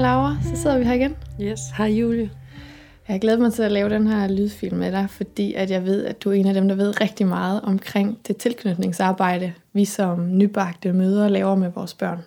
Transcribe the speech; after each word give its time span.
Laura, 0.00 0.36
så 0.42 0.62
sidder 0.62 0.78
vi 0.78 0.84
her 0.84 0.92
igen. 0.92 1.16
Yes, 1.40 1.60
hej 1.76 1.86
Julie. 1.86 2.30
Jeg 3.08 3.14
har 3.14 3.18
glædet 3.18 3.40
mig 3.40 3.52
til 3.52 3.62
at 3.62 3.72
lave 3.72 3.90
den 3.90 4.06
her 4.06 4.28
lydfilm 4.28 4.76
med 4.76 4.92
dig, 4.92 5.06
fordi 5.10 5.54
at 5.54 5.70
jeg 5.70 5.84
ved, 5.84 6.04
at 6.04 6.22
du 6.24 6.30
er 6.30 6.34
en 6.34 6.46
af 6.46 6.54
dem, 6.54 6.68
der 6.68 6.74
ved 6.74 7.00
rigtig 7.00 7.26
meget 7.26 7.60
omkring 7.60 8.18
det 8.26 8.36
tilknytningsarbejde, 8.36 9.52
vi 9.72 9.84
som 9.84 10.38
nybagte 10.38 10.92
mødre 10.92 11.30
laver 11.30 11.54
med 11.54 11.70
vores 11.74 11.94
børn. 11.94 12.18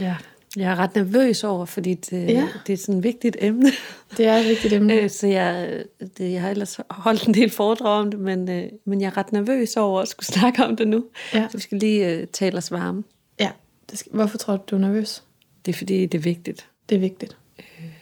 Ja, 0.00 0.16
jeg 0.56 0.70
er 0.70 0.76
ret 0.76 0.94
nervøs 0.94 1.44
over, 1.44 1.64
fordi 1.64 1.94
det, 1.94 2.28
ja. 2.28 2.48
det 2.66 2.72
er 2.72 2.76
sådan 2.76 2.98
et 2.98 3.04
vigtigt 3.04 3.36
emne. 3.40 3.70
Det 4.16 4.26
er 4.26 4.36
et 4.36 4.46
vigtigt 4.48 4.72
emne. 4.72 4.94
Øh, 4.94 5.10
så 5.10 5.26
jeg, 5.26 5.82
det, 6.18 6.32
jeg 6.32 6.40
har 6.40 6.50
ellers 6.50 6.80
holdt 6.90 7.28
en 7.28 7.34
del 7.34 7.50
foredrag 7.50 8.00
om 8.00 8.10
det, 8.10 8.20
men, 8.20 8.50
øh, 8.50 8.64
men 8.84 9.00
jeg 9.00 9.06
er 9.06 9.16
ret 9.16 9.32
nervøs 9.32 9.76
over 9.76 10.00
at 10.00 10.08
skulle 10.08 10.26
snakke 10.38 10.64
om 10.64 10.76
det 10.76 10.88
nu. 10.88 11.04
Ja. 11.34 11.46
Så 11.50 11.56
vi 11.56 11.62
skal 11.62 11.78
lige 11.78 12.22
uh, 12.22 12.28
tale 12.32 12.58
os 12.58 12.70
varme. 12.70 13.04
Ja, 13.40 13.50
det 13.90 13.98
skal, 13.98 14.12
hvorfor 14.12 14.38
tror 14.38 14.56
du, 14.56 14.62
du 14.70 14.76
er 14.76 14.80
nervøs? 14.80 15.22
Det 15.66 15.72
er 15.72 15.76
fordi, 15.76 16.06
det 16.06 16.18
er 16.18 16.22
vigtigt. 16.22 16.68
Det 16.88 16.94
er 16.94 17.00
vigtigt. 17.00 17.36
Øh, 17.58 17.92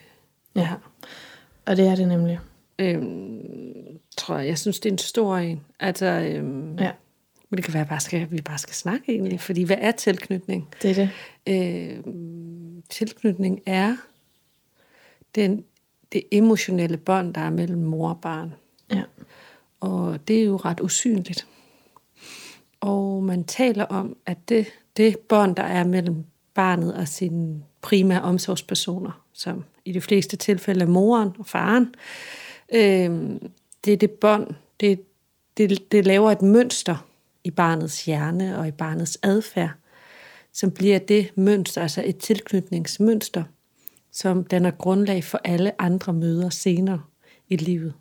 ja. 0.57 0.75
Og 1.67 1.77
det 1.77 1.87
er 1.87 1.95
det 1.95 2.09
nemlig. 2.09 2.39
Øhm, 2.79 3.99
tror 4.17 4.39
jeg. 4.39 4.47
Jeg 4.47 4.59
synes, 4.59 4.81
det 4.81 4.89
er 4.89 4.93
en 4.93 4.99
stor 4.99 5.37
en. 5.37 5.61
Altså, 5.81 6.07
øhm, 6.07 6.79
ja. 6.79 6.91
Men 7.49 7.57
det 7.57 7.65
kan 7.65 7.75
være, 7.75 7.83
at 7.83 7.89
bare 7.89 8.01
skal, 8.01 8.31
vi 8.31 8.41
bare 8.41 8.59
skal 8.59 8.75
snakke 8.75 9.13
egentlig. 9.13 9.41
Fordi 9.41 9.63
hvad 9.63 9.77
er 9.81 9.91
tilknytning? 9.91 10.69
Det 10.83 10.91
er 10.91 10.95
det. 10.95 11.11
Øhm, 12.07 12.83
tilknytning 12.91 13.61
er 13.67 13.97
den, 15.35 15.65
det 16.13 16.23
emotionelle 16.31 16.97
bånd, 16.97 17.35
der 17.35 17.41
er 17.41 17.51
mellem 17.51 17.83
mor 17.83 18.09
og 18.09 18.21
barn. 18.21 18.55
Ja. 18.93 19.03
Og 19.81 20.29
det 20.29 20.41
er 20.41 20.45
jo 20.45 20.57
ret 20.57 20.81
usynligt. 20.81 21.47
Og 22.81 23.23
man 23.23 23.45
taler 23.45 23.85
om, 23.85 24.17
at 24.27 24.49
det, 24.49 24.67
det 24.97 25.19
bånd, 25.19 25.57
der 25.57 25.63
er 25.63 25.85
mellem 25.85 26.25
barnet 26.55 26.95
og 26.95 27.09
sine 27.09 27.63
primære 27.83 28.23
omsorgspersoner, 28.23 29.25
som 29.33 29.65
i 29.85 29.93
de 29.93 30.01
fleste 30.01 30.37
tilfælde 30.37 30.83
er 30.83 30.89
moren 30.89 31.31
og 31.39 31.47
faren, 31.47 31.95
øh, 32.75 33.41
det 33.85 33.93
er 33.93 33.97
det 33.97 34.11
bånd, 34.11 34.55
det, 34.81 35.01
det, 35.57 35.93
det 35.93 36.07
laver 36.07 36.31
et 36.31 36.43
mønster 36.43 37.07
i 37.45 37.51
barnets 37.51 38.05
hjerne 38.05 38.59
og 38.59 38.69
i 38.69 38.71
barnets 38.71 39.19
adfærd, 39.23 39.71
som 40.53 40.71
bliver 40.71 40.99
det 40.99 41.33
mønster, 41.35 41.83
altså 41.83 42.03
et 42.07 42.19
tilknytningsmønster, 42.19 43.45
som 44.13 44.45
danner 44.45 44.71
grundlag 44.71 45.25
for 45.25 45.41
alle 45.45 45.83
andre 45.83 46.13
møder 46.13 46.51
senere 46.51 47.03
i 47.49 47.57
livet. 47.57 47.95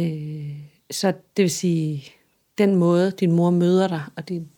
Øh, 0.00 0.58
så 0.90 1.12
det 1.36 1.42
vil 1.42 1.50
sige, 1.50 2.04
den 2.58 2.74
måde, 2.74 3.10
din 3.10 3.32
mor 3.32 3.50
møder 3.50 3.88
dig, 3.88 4.02
og 4.16 4.28
din, 4.28 4.48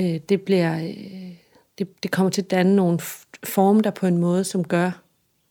øh, 0.00 0.20
det 0.28 0.42
bliver... 0.42 0.84
Øh, 0.84 1.34
det, 1.80 2.02
det 2.02 2.10
kommer 2.10 2.30
til 2.30 2.42
at 2.42 2.50
danne 2.50 2.76
nogle 2.76 2.98
form 3.44 3.80
der 3.80 3.90
på 3.90 4.06
en 4.06 4.18
måde, 4.18 4.44
som 4.44 4.64
gør, 4.64 4.90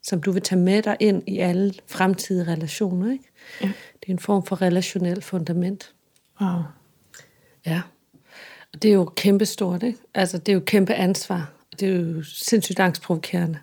som 0.03 0.21
du 0.21 0.31
vil 0.31 0.41
tage 0.41 0.61
med 0.61 0.81
dig 0.81 0.97
ind 0.99 1.23
i 1.27 1.39
alle 1.39 1.73
fremtidige 1.87 2.51
relationer. 2.51 3.11
Ikke? 3.11 3.23
Ja. 3.61 3.71
Det 3.93 4.07
er 4.07 4.11
en 4.11 4.19
form 4.19 4.45
for 4.45 4.61
relationel 4.61 5.21
fundament. 5.21 5.93
Wow. 6.41 6.61
Ja. 7.65 7.81
Og 8.73 8.81
det 8.81 8.89
er 8.89 8.93
jo 8.93 9.05
kæmpestort, 9.15 9.83
ikke? 9.83 9.99
Altså, 10.13 10.37
det 10.37 10.49
er 10.49 10.53
jo 10.53 10.63
kæmpe 10.65 10.93
ansvar. 10.93 11.51
Det 11.79 11.89
er 11.89 11.99
jo 11.99 12.23
sindssygt 12.23 12.79
angstprovokerende. 12.79 13.59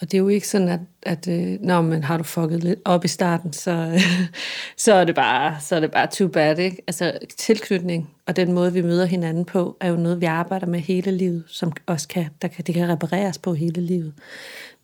Og 0.00 0.10
det 0.10 0.14
er 0.14 0.18
jo 0.18 0.28
ikke 0.28 0.48
sådan, 0.48 0.68
at, 0.68 0.80
at 1.02 1.28
øh, 1.28 1.60
når 1.60 1.80
man 1.80 2.04
har 2.04 2.16
du 2.16 2.22
fucket 2.22 2.64
lidt 2.64 2.80
op 2.84 3.04
i 3.04 3.08
starten, 3.08 3.52
så, 3.52 4.00
så, 4.84 4.92
er 4.94 5.04
det 5.04 5.14
bare, 5.14 5.56
så 5.60 5.76
er 5.76 5.80
det 5.80 5.90
bare 5.90 6.06
too 6.06 6.28
bad. 6.28 6.58
Ikke? 6.58 6.82
Altså 6.86 7.18
tilknytning 7.38 8.10
og 8.26 8.36
den 8.36 8.52
måde, 8.52 8.72
vi 8.72 8.82
møder 8.82 9.04
hinanden 9.04 9.44
på, 9.44 9.76
er 9.80 9.88
jo 9.88 9.96
noget, 9.96 10.20
vi 10.20 10.26
arbejder 10.26 10.66
med 10.66 10.80
hele 10.80 11.10
livet, 11.10 11.44
som 11.46 11.72
også 11.86 12.08
kan, 12.08 12.26
der 12.42 12.48
kan, 12.48 12.64
det 12.64 12.74
kan 12.74 12.88
repareres 12.88 13.38
på 13.38 13.54
hele 13.54 13.80
livet. 13.80 14.12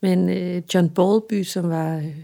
Men 0.00 0.28
øh, 0.28 0.62
John 0.74 0.88
Bowlby, 0.88 1.42
som 1.42 1.70
var 1.70 1.96
øh, 1.96 2.16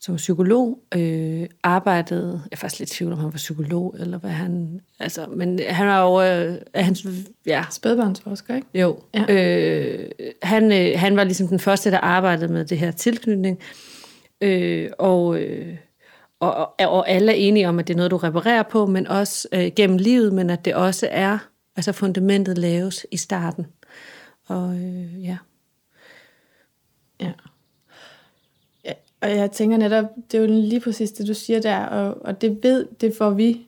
som 0.00 0.16
psykolog, 0.16 0.78
øh, 0.94 1.46
arbejdede, 1.62 2.40
jeg 2.44 2.48
er 2.52 2.56
faktisk 2.56 2.78
lidt 2.78 2.90
tvivl 2.90 3.12
om, 3.12 3.18
han 3.18 3.32
var 3.32 3.36
psykolog, 3.36 3.96
eller 3.98 4.18
hvad 4.18 4.30
han, 4.30 4.80
altså, 4.98 5.26
men 5.26 5.60
han 5.68 5.86
var 5.86 6.02
jo, 6.02 6.22
øh, 6.22 6.56
han, 6.74 6.96
ja. 7.46 7.64
Spædbarnsforsker, 7.70 8.54
ikke? 8.54 8.66
Jo. 8.74 8.98
Ja. 9.14 9.24
Øh, 9.28 10.10
han, 10.42 10.72
øh, 10.72 11.00
han 11.00 11.16
var 11.16 11.24
ligesom 11.24 11.48
den 11.48 11.58
første, 11.58 11.90
der 11.90 11.98
arbejdede 11.98 12.52
med 12.52 12.64
det 12.64 12.78
her 12.78 12.90
tilknytning, 12.90 13.58
øh, 14.40 14.90
og, 14.98 15.40
øh, 15.40 15.76
og, 16.40 16.80
og 16.80 17.10
alle 17.10 17.32
er 17.32 17.36
enige 17.36 17.68
om, 17.68 17.78
at 17.78 17.88
det 17.88 17.94
er 17.94 17.96
noget, 17.96 18.10
du 18.10 18.16
reparerer 18.16 18.62
på, 18.62 18.86
men 18.86 19.06
også 19.06 19.48
øh, 19.52 19.70
gennem 19.76 19.96
livet, 19.96 20.32
men 20.32 20.50
at 20.50 20.64
det 20.64 20.74
også 20.74 21.08
er, 21.10 21.38
altså 21.76 21.92
fundamentet 21.92 22.58
laves 22.58 23.06
i 23.10 23.16
starten. 23.16 23.66
Og 24.48 24.74
øh. 24.74 25.24
Ja. 25.24 25.36
Og 29.20 29.30
jeg 29.30 29.50
tænker 29.50 29.76
netop, 29.76 30.04
det 30.32 30.38
er 30.38 30.42
jo 30.42 30.48
lige 30.48 30.80
præcis 30.80 31.12
det, 31.12 31.28
du 31.28 31.34
siger 31.34 31.60
der, 31.60 31.84
og, 31.84 32.26
og 32.26 32.40
det 32.40 32.58
ved, 32.62 32.86
det 33.00 33.14
får 33.16 33.30
vi 33.30 33.60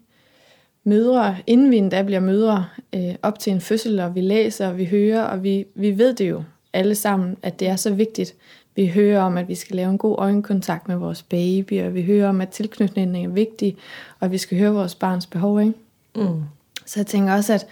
mødre, 0.85 1.37
inden 1.47 1.71
vi 1.71 1.77
endda 1.77 2.03
bliver 2.03 2.21
mødre, 2.21 2.67
øh, 2.93 3.15
op 3.23 3.39
til 3.39 3.53
en 3.53 3.61
fødsel, 3.61 4.01
og 4.01 4.15
vi 4.15 4.21
læser, 4.21 4.69
og 4.69 4.79
vi 4.79 4.85
hører, 4.85 5.23
og 5.23 5.43
vi, 5.43 5.67
vi 5.75 5.99
ved 5.99 6.15
det 6.15 6.31
jo 6.31 6.43
alle 6.73 6.95
sammen, 6.95 7.37
at 7.43 7.61
det 7.61 7.69
er 7.69 7.77
så 7.77 7.95
vigtigt. 7.95 8.35
Vi 8.77 8.87
hører 8.87 9.23
om, 9.23 9.39
at 9.39 9.49
vi 9.49 9.55
skal 9.55 9.77
lave 9.77 9.91
en 9.91 9.99
god 9.99 10.15
øjenkontakt 10.19 10.89
med 10.89 10.97
vores 10.97 11.23
baby, 11.23 11.83
og 11.83 11.95
vi 11.95 12.03
hører 12.03 12.29
om, 12.29 12.41
at 12.41 12.49
tilknytningen 12.49 13.25
er 13.25 13.29
vigtig, 13.29 13.77
og 14.21 14.25
at 14.25 14.33
vi 14.33 14.39
skal 14.39 14.59
høre 14.59 14.73
vores 14.73 14.95
barns 14.95 15.27
behov. 15.27 15.61
Ikke? 15.61 15.75
Mm. 16.17 16.43
Så 16.87 17.01
jeg 17.01 17.07
tænker 17.07 17.33
også, 17.33 17.53
at, 17.53 17.67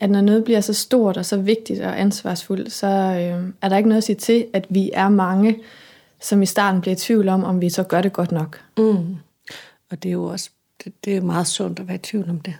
at 0.00 0.10
når 0.10 0.20
noget 0.20 0.44
bliver 0.44 0.60
så 0.60 0.72
stort 0.72 1.16
og 1.16 1.24
så 1.24 1.36
vigtigt 1.36 1.80
og 1.80 2.00
ansvarsfuldt, 2.00 2.72
så 2.72 2.86
øh, 2.86 3.48
er 3.62 3.68
der 3.68 3.76
ikke 3.76 3.88
noget 3.88 3.98
at 3.98 4.04
sige 4.04 4.16
til, 4.16 4.46
at 4.52 4.66
vi 4.68 4.90
er 4.92 5.08
mange, 5.08 5.58
som 6.24 6.42
i 6.42 6.46
starten 6.46 6.80
bliver 6.80 6.94
i 6.94 6.98
tvivl 6.98 7.28
om, 7.28 7.44
om 7.44 7.60
vi 7.60 7.70
så 7.70 7.82
gør 7.82 8.00
det 8.00 8.12
godt 8.12 8.32
nok. 8.32 8.60
Mm. 8.78 9.16
Og 9.90 10.02
det 10.02 10.08
er 10.08 10.12
jo 10.12 10.24
også 10.24 10.50
det, 10.84 11.04
det 11.04 11.16
er 11.16 11.20
meget 11.20 11.46
sundt 11.46 11.80
at 11.80 11.88
være 11.88 11.94
i 11.94 11.98
tvivl 11.98 12.30
om 12.30 12.40
det. 12.40 12.54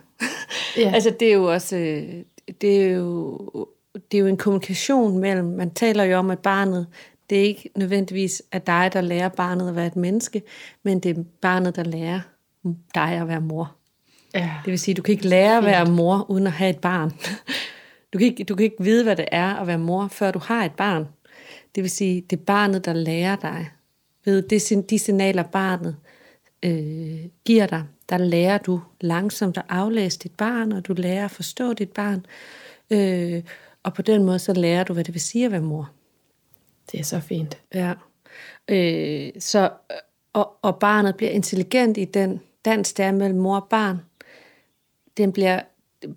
Ja. 0.76 0.90
altså 0.94 1.14
det 1.20 1.28
er 1.28 1.32
jo 1.32 1.52
også 1.52 1.76
det 2.60 2.82
er 2.82 2.90
jo, 2.90 3.38
det 3.94 4.18
er 4.18 4.20
jo 4.20 4.26
en 4.26 4.36
kommunikation 4.36 5.18
mellem, 5.18 5.46
man 5.46 5.70
taler 5.70 6.04
jo 6.04 6.16
om, 6.16 6.30
at 6.30 6.38
barnet, 6.38 6.86
det 7.30 7.38
er 7.38 7.42
ikke 7.42 7.70
nødvendigvis 7.76 8.42
at 8.52 8.66
dig, 8.66 8.90
der 8.92 9.00
lærer 9.00 9.28
barnet 9.28 9.68
at 9.68 9.76
være 9.76 9.86
et 9.86 9.96
menneske, 9.96 10.42
men 10.82 11.00
det 11.00 11.18
er 11.18 11.22
barnet, 11.40 11.76
der 11.76 11.84
lærer 11.84 12.20
dig 12.94 13.08
at 13.08 13.28
være 13.28 13.40
mor. 13.40 13.74
Ja. 14.34 14.50
Det 14.64 14.70
vil 14.70 14.78
sige, 14.78 14.94
du 14.94 15.02
kan 15.02 15.12
ikke 15.12 15.28
lære 15.28 15.58
at 15.58 15.64
være 15.64 15.86
mor, 15.86 16.30
uden 16.30 16.46
at 16.46 16.52
have 16.52 16.70
et 16.70 16.78
barn. 16.78 17.12
Du 18.12 18.18
kan, 18.18 18.26
ikke, 18.26 18.44
du 18.44 18.54
kan 18.54 18.64
ikke 18.64 18.84
vide, 18.84 19.04
hvad 19.04 19.16
det 19.16 19.28
er 19.32 19.54
at 19.54 19.66
være 19.66 19.78
mor, 19.78 20.08
før 20.08 20.30
du 20.30 20.38
har 20.38 20.64
et 20.64 20.72
barn. 20.72 21.08
Det 21.74 21.82
vil 21.82 21.90
sige, 21.90 22.20
det 22.20 22.38
er 22.40 22.44
barnet, 22.44 22.84
der 22.84 22.92
lærer 22.92 23.36
dig. 23.36 23.70
Ved 24.24 24.42
det, 24.42 24.90
de 24.90 24.98
signaler, 24.98 25.42
barnet 25.42 25.96
øh, 26.62 27.24
giver 27.44 27.66
dig, 27.66 27.84
der 28.08 28.18
lærer 28.18 28.58
du 28.58 28.80
langsomt 29.00 29.56
at 29.56 29.64
aflæse 29.68 30.18
dit 30.18 30.34
barn, 30.34 30.72
og 30.72 30.86
du 30.86 30.92
lærer 30.92 31.24
at 31.24 31.30
forstå 31.30 31.72
dit 31.72 31.90
barn. 31.90 32.26
Øh, 32.90 33.42
og 33.82 33.94
på 33.94 34.02
den 34.02 34.24
måde, 34.24 34.38
så 34.38 34.52
lærer 34.52 34.84
du, 34.84 34.92
hvad 34.92 35.04
det 35.04 35.14
vil 35.14 35.20
sige 35.20 35.44
at 35.44 35.52
være 35.52 35.60
mor. 35.60 35.90
Det 36.92 37.00
er 37.00 37.04
så 37.04 37.20
fint. 37.20 37.58
Ja. 37.74 37.94
Øh, 38.68 39.32
så, 39.38 39.70
og, 40.32 40.52
og 40.62 40.78
barnet 40.78 41.16
bliver 41.16 41.30
intelligent 41.30 41.96
i 41.98 42.04
den 42.04 42.40
dans, 42.64 42.92
der 42.92 43.04
er 43.04 43.12
mellem 43.12 43.38
mor 43.38 43.56
og 43.56 43.68
barn. 43.70 43.98
Den 45.16 45.32
bliver, 45.32 45.60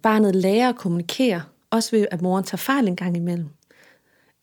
barnet 0.03 0.35
lærer 0.35 0.69
at 0.69 0.75
kommunikere, 0.75 1.41
også 1.69 1.96
ved, 1.96 2.07
at 2.12 2.22
moren 2.22 2.44
tager 2.44 2.57
fejl 2.57 2.88
en 2.88 2.96
gang 2.96 3.17
imellem 3.17 3.50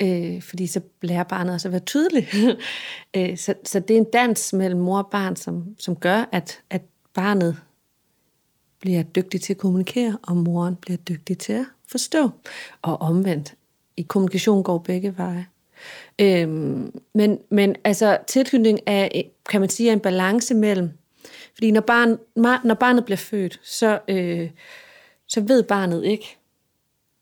øh, 0.03 0.43
fordi 0.43 0.67
så 0.67 0.81
lærer 1.02 1.23
barnet 1.23 1.55
også 1.55 1.69
at 1.69 1.73
være 1.73 1.81
tydelig. 1.81 2.29
øh, 3.17 3.38
så, 3.38 3.55
så 3.64 3.81
det 3.81 3.94
er 3.94 3.99
en 3.99 4.11
dans 4.12 4.52
mellem 4.52 4.81
mor 4.81 4.99
og 4.99 5.11
barn, 5.11 5.37
som, 5.37 5.76
som 5.79 5.96
gør, 5.96 6.29
at, 6.32 6.61
at 6.70 6.82
barnet 7.14 7.56
bliver 8.81 9.02
dygtig 9.02 9.41
til 9.41 9.52
at 9.52 9.58
kommunikere, 9.58 10.19
og 10.23 10.37
moren 10.37 10.76
bliver 10.76 10.96
dygtig 10.96 11.38
til 11.38 11.52
at 11.52 11.64
forstå. 11.88 12.31
Og 12.82 13.00
omvendt. 13.00 13.55
I 13.96 14.02
kommunikation 14.02 14.62
går 14.62 14.79
begge 14.79 15.19
veje. 15.19 15.46
Øhm, 16.19 17.00
men, 17.14 17.38
men 17.50 17.76
altså, 17.85 18.19
tilknytning 18.26 18.81
er, 18.87 19.23
kan 19.50 19.61
man 19.61 19.70
sige, 19.70 19.88
er 19.88 19.93
en 19.93 20.00
balance 20.00 20.55
mellem, 20.55 20.90
fordi 21.55 21.70
når, 21.70 21.81
barn, 21.81 22.19
når 22.64 22.75
barnet 22.75 23.05
bliver 23.05 23.17
født, 23.17 23.61
så, 23.62 24.00
øh, 24.08 24.50
så 25.26 25.40
ved 25.40 25.62
barnet 25.62 26.05
ikke, 26.05 26.38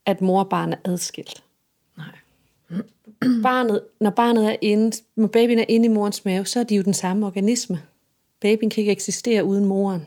at 0.06 0.20
mor 0.20 0.40
og 0.40 0.48
barn 0.48 0.72
er 0.72 0.76
adskilt 0.84 1.41
barnet, 3.42 3.80
når 4.00 4.10
barnet 4.10 4.50
er 4.52 4.56
inde, 4.60 4.96
når 5.16 5.28
babyen 5.28 5.58
er 5.58 5.64
inde 5.68 5.86
i 5.86 5.88
morens 5.88 6.24
mave, 6.24 6.46
så 6.46 6.60
er 6.60 6.64
de 6.64 6.76
jo 6.76 6.82
den 6.82 6.94
samme 6.94 7.26
organisme. 7.26 7.82
Babyen 8.40 8.70
kan 8.70 8.80
ikke 8.80 8.92
eksistere 8.92 9.44
uden 9.44 9.64
moren. 9.64 10.06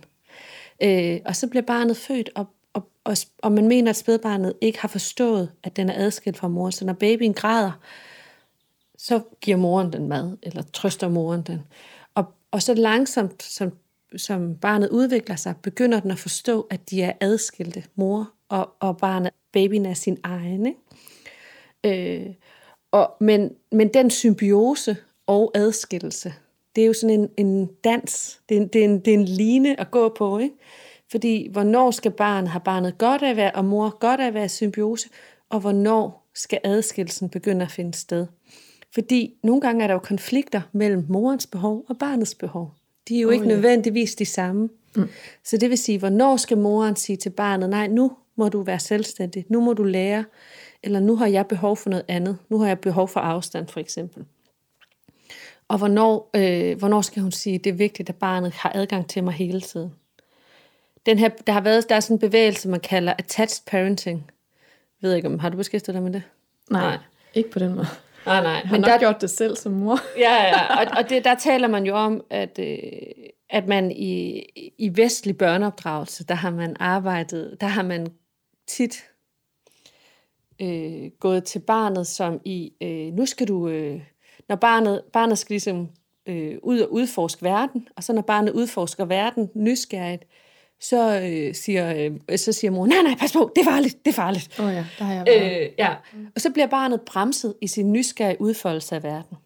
Øh, 0.84 1.20
og 1.26 1.36
så 1.36 1.48
bliver 1.48 1.64
barnet 1.64 1.98
født, 1.98 2.30
og, 2.36 2.46
og, 2.74 2.90
og, 3.04 3.18
og 3.38 3.52
man 3.52 3.68
mener, 3.68 3.90
at 3.90 3.96
spædbarnet 3.96 4.54
ikke 4.62 4.80
har 4.80 4.88
forstået, 4.88 5.52
at 5.64 5.76
den 5.76 5.90
er 5.90 5.94
adskilt 6.06 6.38
fra 6.38 6.48
moren. 6.48 6.72
Så 6.72 6.86
når 6.86 6.94
babyen 6.94 7.34
græder, 7.34 7.72
så 8.98 9.22
giver 9.42 9.58
moren 9.58 9.94
den 9.94 10.08
mad, 10.08 10.38
eller 10.44 10.64
trøster 10.74 11.10
moren 11.10 11.42
den. 11.42 11.62
Og, 12.16 12.26
og 12.52 12.62
så 12.62 12.74
langsomt, 12.74 13.44
som, 13.44 13.72
som 14.18 14.56
barnet 14.56 14.90
udvikler 14.90 15.36
sig, 15.36 15.56
begynder 15.64 16.00
den 16.00 16.12
at 16.12 16.20
forstå, 16.20 16.68
at 16.70 16.90
de 16.90 17.02
er 17.02 17.14
adskilte, 17.22 17.84
mor 17.96 18.32
og, 18.50 18.70
og 18.80 18.98
barnet, 18.98 19.32
babyen 19.54 19.86
er 19.86 19.94
sin 19.94 20.18
egen. 20.24 20.66
Ikke? 20.66 22.26
Øh, 22.26 22.34
og, 22.96 23.14
men, 23.20 23.52
men 23.72 23.88
den 23.88 24.10
symbiose 24.10 24.98
og 25.28 25.52
adskillelse, 25.56 26.34
det 26.76 26.82
er 26.82 26.88
jo 26.88 26.94
sådan 26.94 27.20
en, 27.20 27.30
en 27.38 27.70
dans. 27.84 28.40
Det 28.50 28.58
er 28.58 28.62
en, 28.62 28.68
det, 28.68 28.82
er 28.82 28.86
en, 28.86 29.00
det 29.00 29.14
er 29.14 29.18
en 29.18 29.26
line 29.26 29.80
at 29.80 29.92
gå 29.92 30.10
på, 30.18 30.38
ikke? 30.40 30.56
Fordi 31.12 31.50
hvornår 31.52 31.92
skal 31.92 32.12
barnet, 32.12 32.50
have 32.50 32.62
barnet 32.66 32.98
godt 32.98 33.22
af 33.22 33.30
at 33.30 33.36
være, 33.36 33.52
og 33.52 33.66
mor 33.66 33.98
godt 34.00 34.20
af 34.20 34.28
at 34.28 34.34
være 34.34 34.50
symbiose, 34.50 35.10
og 35.50 35.60
hvornår 35.60 36.30
skal 36.34 36.60
adskillelsen 36.64 37.30
begynde 37.30 37.66
at 37.66 37.72
finde 37.72 37.94
sted. 37.94 38.28
Fordi 38.94 39.34
nogle 39.44 39.62
gange 39.62 39.84
er 39.84 39.88
der 39.88 39.94
jo 39.94 40.00
konflikter 40.00 40.62
mellem 40.72 41.06
morens 41.10 41.48
behov 41.48 41.86
og 41.90 41.98
barnets 41.98 42.36
behov. 42.36 42.74
De 43.08 43.18
er 43.18 43.22
jo 43.22 43.28
oh, 43.28 43.34
ikke 43.34 43.46
ja. 43.46 43.54
nødvendigvis 43.54 44.16
de 44.16 44.26
samme. 44.26 44.70
Mm. 44.96 45.10
Så 45.44 45.58
det 45.58 45.70
vil 45.70 45.78
sige, 45.78 46.00
hvornår 46.00 46.38
skal 46.38 46.58
moren 46.58 46.96
sige 46.96 47.18
til 47.18 47.30
barnet, 47.30 47.70
nej, 47.70 47.88
nu 47.88 48.12
må 48.36 48.50
du 48.50 48.62
være 48.62 48.80
selvstændig, 48.80 49.46
nu 49.50 49.62
må 49.62 49.74
du 49.74 49.84
lære, 49.84 50.26
eller 50.86 51.00
nu 51.00 51.16
har 51.16 51.28
jeg 51.28 51.48
behov 51.48 51.78
for 51.78 51.90
noget 51.90 52.06
andet, 52.08 52.38
nu 52.50 52.60
har 52.60 52.68
jeg 52.68 52.80
behov 52.80 53.08
for 53.08 53.20
afstand 53.20 53.68
for 53.68 53.80
eksempel. 53.80 54.26
Og 55.68 55.78
hvornår, 55.78 56.30
øh, 56.36 56.78
hvornår 56.78 57.02
skal 57.02 57.22
hun 57.22 57.32
sige, 57.32 57.58
det 57.58 57.70
er 57.70 57.74
vigtigt, 57.74 58.10
at 58.10 58.16
barnet 58.16 58.54
har 58.54 58.72
adgang 58.76 59.10
til 59.10 59.24
mig 59.24 59.34
hele 59.34 59.62
tiden. 59.62 59.94
Den 61.06 61.20
her, 61.20 61.30
der 61.30 61.54
har 61.54 61.62
været 61.62 61.90
der 61.90 61.96
er 61.96 62.00
sådan 62.00 62.16
en 62.16 62.20
bevægelse, 62.20 62.70
man 62.70 62.80
kalder 62.80 63.14
attached 63.18 63.66
parenting. 63.68 64.32
Jeg 65.02 65.10
ved 65.10 65.16
ikke, 65.16 65.28
om 65.28 65.40
har 65.40 65.50
du 65.50 65.58
beskæftiget 65.58 65.94
dig 65.94 66.04
med 66.04 66.14
det? 66.14 66.24
Nej, 66.72 66.82
nej. 66.82 66.98
ikke 67.34 67.52
på 67.52 67.60
den 67.60 67.76
måde. 67.76 67.88
Nej, 68.26 68.44
nej. 68.44 68.52
Jeg 68.52 68.62
har 68.70 68.78
nok 68.78 68.86
der, 68.86 69.00
gjort 69.00 69.22
det 69.22 69.30
selv 69.30 69.56
som 69.56 69.72
mor. 69.72 70.00
ja, 70.18 70.44
ja, 70.44 70.80
og, 70.80 70.98
og 70.98 71.10
det, 71.10 71.26
der 71.26 71.36
taler 71.36 71.68
man 71.68 71.86
jo 71.86 71.96
om, 71.96 72.24
at, 72.30 72.60
øh, 72.60 72.78
at 73.50 73.68
man 73.68 73.92
i, 73.92 74.42
i 74.78 74.92
vestlig 74.98 75.38
børneopdragelse, 75.38 76.24
der 76.24 76.36
har 76.36 76.50
man 76.50 76.76
arbejdet, 76.80 77.58
der 77.62 77.68
har 77.68 77.84
man 77.84 78.08
tit 78.68 79.04
øh, 80.62 81.12
gået 81.20 81.44
til 81.44 81.60
barnet 81.60 82.08
som 82.08 82.40
i, 82.46 82.74
øh, 82.82 83.14
nu 83.14 83.26
skal 83.26 83.48
du, 83.48 83.68
øh, 83.68 84.02
når 84.50 84.56
barnet, 84.56 85.02
barnet 85.14 85.38
skal 85.38 85.54
ligesom 85.54 85.90
øh, 86.26 86.58
ud 86.64 86.80
og 86.80 86.94
udforske 86.94 87.44
verden, 87.44 87.88
og 87.96 88.04
så 88.04 88.14
når 88.14 88.22
barnet 88.22 88.52
udforsker 88.52 89.06
verden 89.06 89.50
nysgerrigt, 89.56 90.24
så, 90.82 91.22
øh, 91.22 91.56
siger, 91.56 92.12
øh, 92.30 92.38
så 92.38 92.52
siger 92.52 92.72
mor, 92.72 92.86
nej, 92.86 93.02
nej, 93.04 93.16
pas 93.20 93.34
på, 93.34 93.52
det 93.56 93.62
er 93.62 93.66
farligt, 93.66 94.06
det 94.06 94.12
er 94.12 94.16
farligt. 94.16 94.60
Oh 94.60 94.74
ja, 94.74 94.86
der 95.00 95.06
har 95.06 95.14
jeg 95.14 95.26
været. 95.26 95.62
Øh, 95.62 95.70
ja. 95.78 95.96
Og 96.36 96.42
så 96.42 96.52
bliver 96.52 96.68
barnet 96.68 97.02
bremset 97.02 97.54
i 97.62 97.68
sin 97.68 97.92
nysgerrige 97.92 98.42
udfoldelse 98.42 98.96
af 98.96 99.04
verden. 99.04 99.38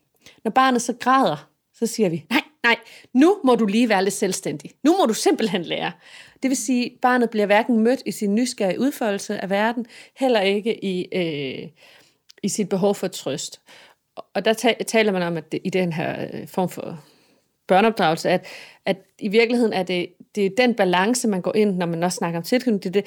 Når 0.44 0.52
barnet 0.52 0.82
så 0.82 0.94
græder, 1.00 1.50
så 1.74 1.88
siger 1.88 2.10
vi, 2.10 2.26
nej, 2.30 2.39
nej, 2.64 2.76
nu 3.14 3.38
må 3.44 3.56
du 3.56 3.66
lige 3.66 3.90
være 3.90 4.04
lidt 4.04 4.14
selvstændig. 4.14 4.72
Nu 4.84 4.98
må 4.98 5.06
du 5.06 5.14
simpelthen 5.14 5.64
lære. 5.64 5.92
Det 6.44 6.50
vil 6.50 6.58
sige, 6.58 6.86
at 6.86 6.92
barnet 7.02 7.30
bliver 7.30 7.46
hverken 7.46 7.80
mødt 7.80 8.02
i 8.06 8.12
sin 8.12 8.36
nysgerrige 8.36 8.80
udfoldelse 8.80 9.42
af 9.42 9.50
verden, 9.50 9.86
heller 10.16 10.42
ikke 10.42 10.86
i, 10.86 11.08
øh, 11.14 11.70
i 12.44 12.50
sit 12.50 12.70
behov 12.70 12.96
for 12.96 13.08
trøst. 13.08 13.62
Og 14.34 14.46
der 14.46 14.54
taler 14.88 15.12
man 15.12 15.22
om, 15.22 15.38
at 15.38 15.52
det, 15.52 15.60
i 15.64 15.70
den 15.70 15.94
her 15.94 16.28
øh, 16.34 16.48
form 16.48 16.70
for 16.70 17.00
børneopdragelse, 17.68 18.30
at, 18.30 18.46
at 18.86 18.98
i 19.20 19.28
virkeligheden 19.28 19.74
er 19.74 19.84
det, 19.84 20.10
det 20.36 20.46
er 20.46 20.50
den 20.58 20.76
balance, 20.76 21.28
man 21.28 21.42
går 21.42 21.56
ind, 21.56 21.76
når 21.76 21.86
man 21.86 22.04
også 22.04 22.16
snakker 22.16 22.40
om 22.40 22.44
tilknytning. 22.44 22.84
Det, 22.84 22.94
det, 22.94 23.06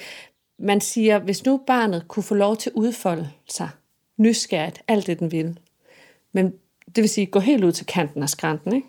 man 0.58 0.80
siger, 0.80 1.18
hvis 1.18 1.44
nu 1.44 1.60
barnet 1.66 2.08
kunne 2.08 2.22
få 2.22 2.34
lov 2.34 2.56
til 2.56 2.70
at 2.70 2.74
udfolde 2.74 3.30
sig 3.48 3.68
nysgerrigt, 4.16 4.82
alt 4.88 5.06
det 5.06 5.18
den 5.18 5.32
vil, 5.32 5.58
men 6.32 6.54
det 6.86 7.02
vil 7.02 7.08
sige 7.08 7.26
gå 7.26 7.38
helt 7.38 7.64
ud 7.64 7.72
til 7.72 7.86
kanten 7.86 8.22
af 8.22 8.28
skrænten, 8.28 8.74
ikke? 8.76 8.88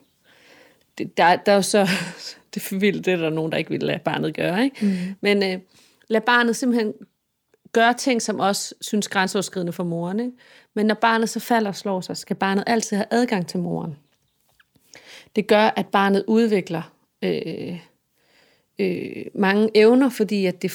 Det, 0.97 1.17
der, 1.17 1.35
der 1.35 1.51
er 1.51 1.55
jo 1.55 1.61
så, 1.61 1.87
det 2.53 2.71
er 2.71 2.79
vildt, 2.79 3.05
det 3.05 3.13
er 3.13 3.17
der 3.17 3.29
nogen, 3.29 3.51
der 3.51 3.57
ikke 3.57 3.69
vil 3.69 3.83
lade 3.83 3.99
barnet 3.99 4.35
gøre, 4.35 4.63
ikke? 4.63 4.85
Mm. 4.85 5.15
Men 5.21 5.43
øh, 5.43 5.59
lad 6.07 6.21
barnet 6.21 6.55
simpelthen 6.55 6.93
gøre 7.71 7.93
ting, 7.93 8.21
som 8.21 8.39
også 8.39 8.75
synes 8.81 9.07
grænseoverskridende 9.07 9.73
for 9.73 9.83
moren, 9.83 10.19
ikke? 10.19 10.31
Men 10.73 10.85
når 10.85 10.95
barnet 10.95 11.29
så 11.29 11.39
falder 11.39 11.69
og 11.69 11.75
slår 11.75 12.01
sig, 12.01 12.17
skal 12.17 12.35
barnet 12.35 12.63
altid 12.67 12.97
have 12.97 13.07
adgang 13.11 13.47
til 13.47 13.59
moren. 13.59 13.97
Det 15.35 15.47
gør, 15.47 15.73
at 15.75 15.87
barnet 15.87 16.23
udvikler 16.27 16.93
øh, 17.21 17.79
øh, 18.79 19.25
mange 19.35 19.69
evner, 19.75 20.09
fordi 20.09 20.45
at 20.45 20.61
det 20.61 20.71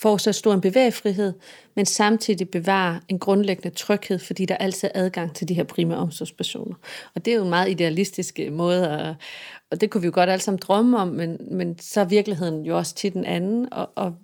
får 0.00 0.16
så 0.16 0.32
stor 0.32 0.54
en 0.54 0.60
bevægefrihed, 0.60 1.32
men 1.74 1.86
samtidig 1.86 2.50
bevarer 2.50 3.00
en 3.08 3.18
grundlæggende 3.18 3.76
tryghed, 3.76 4.18
fordi 4.18 4.44
der 4.44 4.56
altid 4.56 4.88
er 4.94 5.04
adgang 5.04 5.34
til 5.34 5.48
de 5.48 5.54
her 5.54 5.64
primære 5.64 5.98
omsorgspersoner. 5.98 6.74
Og 7.14 7.24
det 7.24 7.32
er 7.32 7.36
jo 7.36 7.42
en 7.44 7.50
meget 7.50 7.70
idealistisk 7.70 8.40
øh, 8.42 8.52
måde, 8.52 8.88
at, 8.88 9.14
og 9.70 9.80
det 9.80 9.90
kunne 9.90 10.00
vi 10.00 10.06
jo 10.06 10.12
godt 10.14 10.30
alle 10.30 10.42
sammen 10.42 10.58
drømme 10.62 10.98
om, 10.98 11.08
men, 11.08 11.38
men 11.50 11.78
så 11.78 12.00
er 12.00 12.04
virkeligheden 12.04 12.66
jo 12.66 12.76
også 12.76 12.94
til 12.94 13.12
den 13.12 13.24
anden, 13.24 13.72
og, 13.72 13.90
og, 13.94 14.14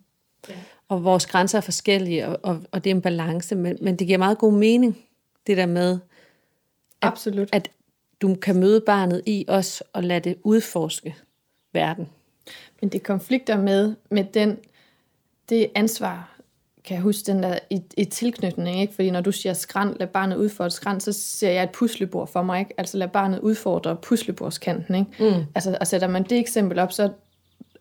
ja. 0.48 0.54
og 0.88 1.04
vores 1.04 1.26
grænser 1.26 1.58
er 1.58 1.62
forskellige, 1.62 2.28
og, 2.28 2.38
og, 2.42 2.62
og 2.72 2.84
det 2.84 2.90
er 2.90 2.94
en 2.94 3.02
balance, 3.02 3.54
men, 3.54 3.78
men 3.80 3.96
det 3.96 4.06
giver 4.06 4.18
meget 4.18 4.38
god 4.38 4.52
mening, 4.52 4.98
det 5.46 5.56
der 5.56 5.66
med, 5.66 5.98
at, 7.02 7.08
Absolut. 7.08 7.48
at 7.52 7.70
du 8.22 8.34
kan 8.34 8.56
møde 8.56 8.80
barnet 8.80 9.22
i 9.26 9.44
os 9.48 9.82
og 9.92 10.04
lade 10.04 10.20
det 10.20 10.36
udforske 10.42 11.16
verden. 11.72 12.08
Men 12.80 12.90
det 12.90 13.02
konflikter 13.02 13.56
med, 13.56 13.94
med 14.10 14.24
den, 14.24 14.58
det 15.48 15.70
ansvar, 15.74 16.34
kan 16.84 16.94
jeg 16.94 17.02
huske, 17.02 17.26
den 17.26 17.42
der 17.42 17.58
i, 17.70 17.82
i 17.96 18.04
tilknytning, 18.04 18.80
ikke? 18.80 18.94
Fordi 18.94 19.10
når 19.10 19.20
du 19.20 19.32
siger 19.32 19.52
skrænd, 19.52 19.96
lad 19.98 20.06
barnet 20.06 20.36
udfordre 20.36 20.70
skrænd, 20.70 21.00
så 21.00 21.12
ser 21.12 21.50
jeg 21.50 21.62
et 21.62 21.70
puslebord 21.70 22.28
for 22.28 22.42
mig, 22.42 22.60
ikke? 22.60 22.74
Altså 22.78 22.98
lad 22.98 23.08
barnet 23.08 23.38
udfordre 23.38 23.96
puslebordskanten, 23.96 24.94
ikke? 24.94 25.36
Mm. 25.36 25.44
Altså, 25.54 25.76
og 25.80 25.86
sætter 25.86 26.08
man 26.08 26.22
det 26.22 26.38
eksempel 26.38 26.78
op, 26.78 26.92
så 26.92 27.10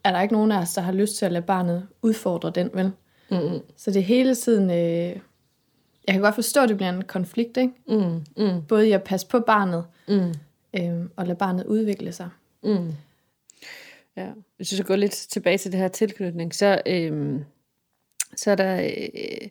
er 0.04 0.12
der 0.12 0.20
ikke 0.20 0.34
nogen 0.34 0.52
af 0.52 0.60
os, 0.60 0.74
der 0.74 0.80
har 0.80 0.92
lyst 0.92 1.16
til 1.16 1.26
at 1.26 1.32
lade 1.32 1.44
barnet 1.44 1.86
udfordre 2.02 2.50
den, 2.50 2.70
vel? 2.74 2.90
Mm. 3.30 3.60
Så 3.76 3.90
det 3.90 4.00
er 4.00 4.04
hele 4.04 4.34
tiden... 4.34 4.70
Øh, 4.70 5.16
jeg 6.06 6.12
kan 6.12 6.20
godt 6.20 6.34
forstå, 6.34 6.62
at 6.62 6.68
det 6.68 6.76
bliver 6.76 6.92
en 6.92 7.04
konflikt, 7.04 7.56
ikke? 7.56 7.72
Mm. 7.88 8.24
Mm. 8.36 8.62
Både 8.68 8.88
i 8.88 8.92
at 8.92 9.02
passe 9.02 9.26
på 9.26 9.40
barnet, 9.40 9.84
mm. 10.08 10.34
øh, 10.80 11.06
og 11.16 11.26
lade 11.26 11.38
barnet 11.38 11.66
udvikle 11.66 12.12
sig. 12.12 12.28
Mm. 12.62 12.92
Ja. 14.16 14.28
Hvis 14.56 14.68
du 14.68 14.76
så 14.76 14.84
går 14.84 14.96
lidt 14.96 15.12
tilbage 15.12 15.58
til 15.58 15.72
det 15.72 15.80
her 15.80 15.88
tilknytning, 15.88 16.54
så, 16.54 16.82
øhm, 16.86 17.44
så 18.36 18.50
er 18.50 18.54
der 18.54 18.84
øh, 18.84 19.48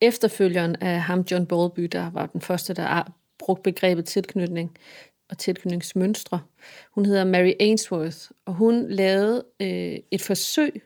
efterfølgeren 0.00 0.76
af 0.76 1.00
ham, 1.00 1.20
John 1.30 1.46
Bowlby, 1.46 1.82
der 1.82 2.10
var 2.10 2.26
den 2.26 2.40
første, 2.40 2.74
der 2.74 3.12
brugte 3.38 3.62
begrebet 3.62 4.04
tilknytning 4.04 4.76
og 5.30 5.38
tilknytningsmønstre. 5.38 6.40
Hun 6.90 7.06
hedder 7.06 7.24
Mary 7.24 7.52
Ainsworth, 7.60 8.18
og 8.46 8.54
hun 8.54 8.90
lavede 8.90 9.44
øh, 9.60 9.98
et 10.10 10.22
forsøg, 10.22 10.82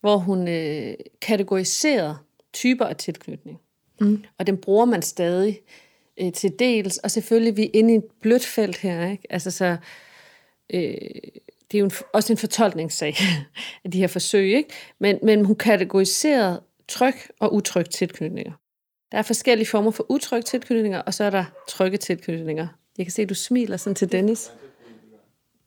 hvor 0.00 0.16
hun 0.16 0.48
øh, 0.48 0.94
kategoriserede 1.20 2.16
typer 2.52 2.84
af 2.84 2.96
tilknytning. 2.96 3.60
Mm. 4.00 4.24
Og 4.38 4.46
den 4.46 4.56
bruger 4.56 4.84
man 4.84 5.02
stadig 5.02 5.60
øh, 6.20 6.32
til 6.32 6.58
dels, 6.58 6.98
og 6.98 7.10
selvfølgelig 7.10 7.56
vi 7.56 7.64
er 7.64 7.70
inde 7.74 7.94
i 7.94 7.96
et 7.96 8.04
blødt 8.20 8.44
felt 8.44 8.76
her, 8.76 9.10
ikke? 9.10 9.26
Altså 9.30 9.50
så... 9.50 9.76
Øh, 10.74 10.94
det 11.72 11.78
er 11.78 11.80
jo 11.80 11.84
en, 11.84 11.92
også 12.12 12.32
en 12.32 12.36
fortolkningssag 12.36 13.16
af 13.84 13.90
de 13.90 13.98
her 13.98 14.06
forsøg, 14.06 14.52
ikke? 14.52 14.70
Men, 14.98 15.18
men 15.22 15.44
hun 15.44 15.56
kategoriserede 15.56 16.62
tryg 16.88 17.14
og 17.40 17.54
utryg 17.54 17.90
tilknytninger. 17.90 18.52
Der 19.12 19.18
er 19.18 19.22
forskellige 19.22 19.68
former 19.68 19.90
for 19.90 20.06
utryg 20.10 20.44
tilknytninger, 20.44 21.02
og 21.02 21.14
så 21.14 21.24
er 21.24 21.30
der 21.30 21.44
trygge 21.68 21.98
tilknytninger. 21.98 22.66
Jeg 22.98 23.06
kan 23.06 23.12
se, 23.12 23.22
at 23.22 23.28
du 23.28 23.34
smiler 23.34 23.76
sådan 23.76 23.94
til 23.94 24.12
Dennis. 24.12 24.52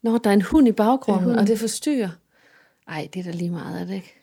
Nå, 0.02 0.18
der 0.18 0.30
er 0.30 0.34
en 0.34 0.42
hund 0.42 0.68
i 0.68 0.72
baggrunden, 0.72 1.30
det 1.30 1.40
og 1.40 1.48
det 1.48 1.60
forstyrrer. 1.60 2.10
Ej, 2.88 3.08
det 3.14 3.20
er 3.20 3.24
da 3.24 3.32
lige 3.32 3.50
meget, 3.50 3.82
er 3.82 3.86
det 3.86 3.94
ikke? 3.94 4.14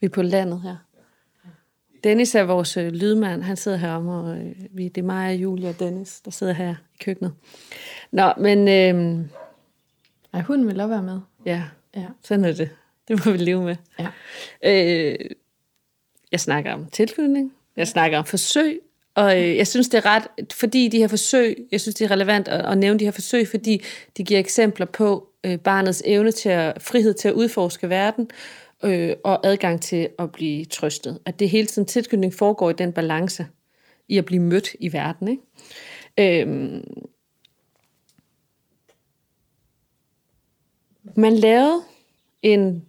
Vi 0.00 0.04
er 0.04 0.10
på 0.10 0.22
landet 0.22 0.60
her. 0.62 0.76
Dennis 2.04 2.34
er 2.34 2.42
vores 2.42 2.76
øh, 2.76 2.92
lydmand. 2.92 3.42
Han 3.42 3.56
sidder 3.56 3.76
her 3.76 3.92
om, 3.92 4.08
og 4.08 4.38
øh, 4.38 4.54
vi, 4.70 4.88
det 4.88 5.00
er 5.00 5.06
mig 5.06 5.42
Julia 5.42 5.68
og 5.68 5.78
Dennis, 5.78 6.20
der 6.20 6.30
sidder 6.30 6.52
her 6.52 6.74
i 6.94 6.96
køkkenet. 7.00 7.32
Nå, 8.12 8.32
men 8.38 8.68
øh, 8.68 9.26
ej, 10.36 10.42
hun 10.42 10.66
vil 10.66 10.80
også 10.80 10.88
være 10.88 11.02
med. 11.02 11.20
Ja, 11.46 11.62
ja. 11.96 12.06
sådan 12.22 12.44
er 12.44 12.52
det. 12.52 12.70
Det 13.08 13.26
må 13.26 13.32
vi 13.32 13.38
leve 13.38 13.64
med. 13.64 13.76
Ja. 13.98 14.08
Øh, 14.64 15.18
jeg 16.32 16.40
snakker 16.40 16.72
om 16.72 16.86
tilknytning, 16.86 17.52
jeg 17.76 17.88
snakker 17.88 18.18
om 18.18 18.24
forsøg, 18.24 18.80
og 19.14 19.42
øh, 19.42 19.56
jeg 19.56 19.66
synes, 19.66 19.88
det 19.88 19.98
er 19.98 20.06
ret, 20.06 20.52
fordi 20.52 20.88
de 20.88 20.98
her 20.98 21.08
forsøg, 21.08 21.56
jeg 21.72 21.80
synes, 21.80 21.94
det 21.94 22.04
er 22.04 22.10
relevant 22.10 22.48
at, 22.48 22.66
at 22.66 22.78
nævne 22.78 22.98
de 22.98 23.04
her 23.04 23.12
forsøg, 23.12 23.48
fordi 23.48 23.82
de 24.16 24.24
giver 24.24 24.40
eksempler 24.40 24.86
på 24.86 25.28
øh, 25.44 25.58
barnets 25.58 26.02
evne 26.06 26.32
til 26.32 26.48
at, 26.48 26.82
frihed 26.82 27.14
til 27.14 27.28
at 27.28 27.34
udforske 27.34 27.88
verden, 27.88 28.30
øh, 28.84 29.12
og 29.24 29.46
adgang 29.46 29.82
til 29.82 30.08
at 30.18 30.32
blive 30.32 30.64
trøstet. 30.64 31.18
At 31.24 31.38
det 31.38 31.50
hele 31.50 31.66
tiden 31.66 31.86
tilknytning 31.86 32.34
foregår 32.34 32.70
i 32.70 32.72
den 32.72 32.92
balance, 32.92 33.46
i 34.08 34.18
at 34.18 34.24
blive 34.24 34.42
mødt 34.42 34.68
i 34.80 34.92
verden. 34.92 35.28
Ikke? 35.28 36.42
Øh, 36.42 36.82
Man 41.16 41.34
lavede 41.34 41.82
en 42.42 42.86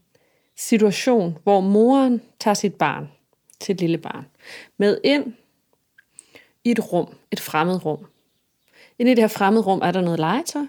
situation, 0.56 1.38
hvor 1.44 1.62
moren 1.62 2.22
tager 2.40 2.56
sit 2.56 2.76
barn, 2.76 3.12
til 3.60 3.74
et 3.74 3.80
lille 3.80 3.98
barn, 3.98 4.26
med 4.78 4.98
ind 5.04 5.34
i 6.64 6.72
et 6.72 6.94
rum, 6.94 7.16
et 7.32 7.40
fremmed 7.40 7.86
rum. 7.86 8.06
Inde 9.00 9.12
i 9.12 9.16
det 9.16 9.24
her 9.24 9.28
fremmede 9.28 9.64
rum 9.64 9.82
er 9.84 9.92
der 9.92 10.02
noget 10.02 10.20
legetøj. 10.20 10.66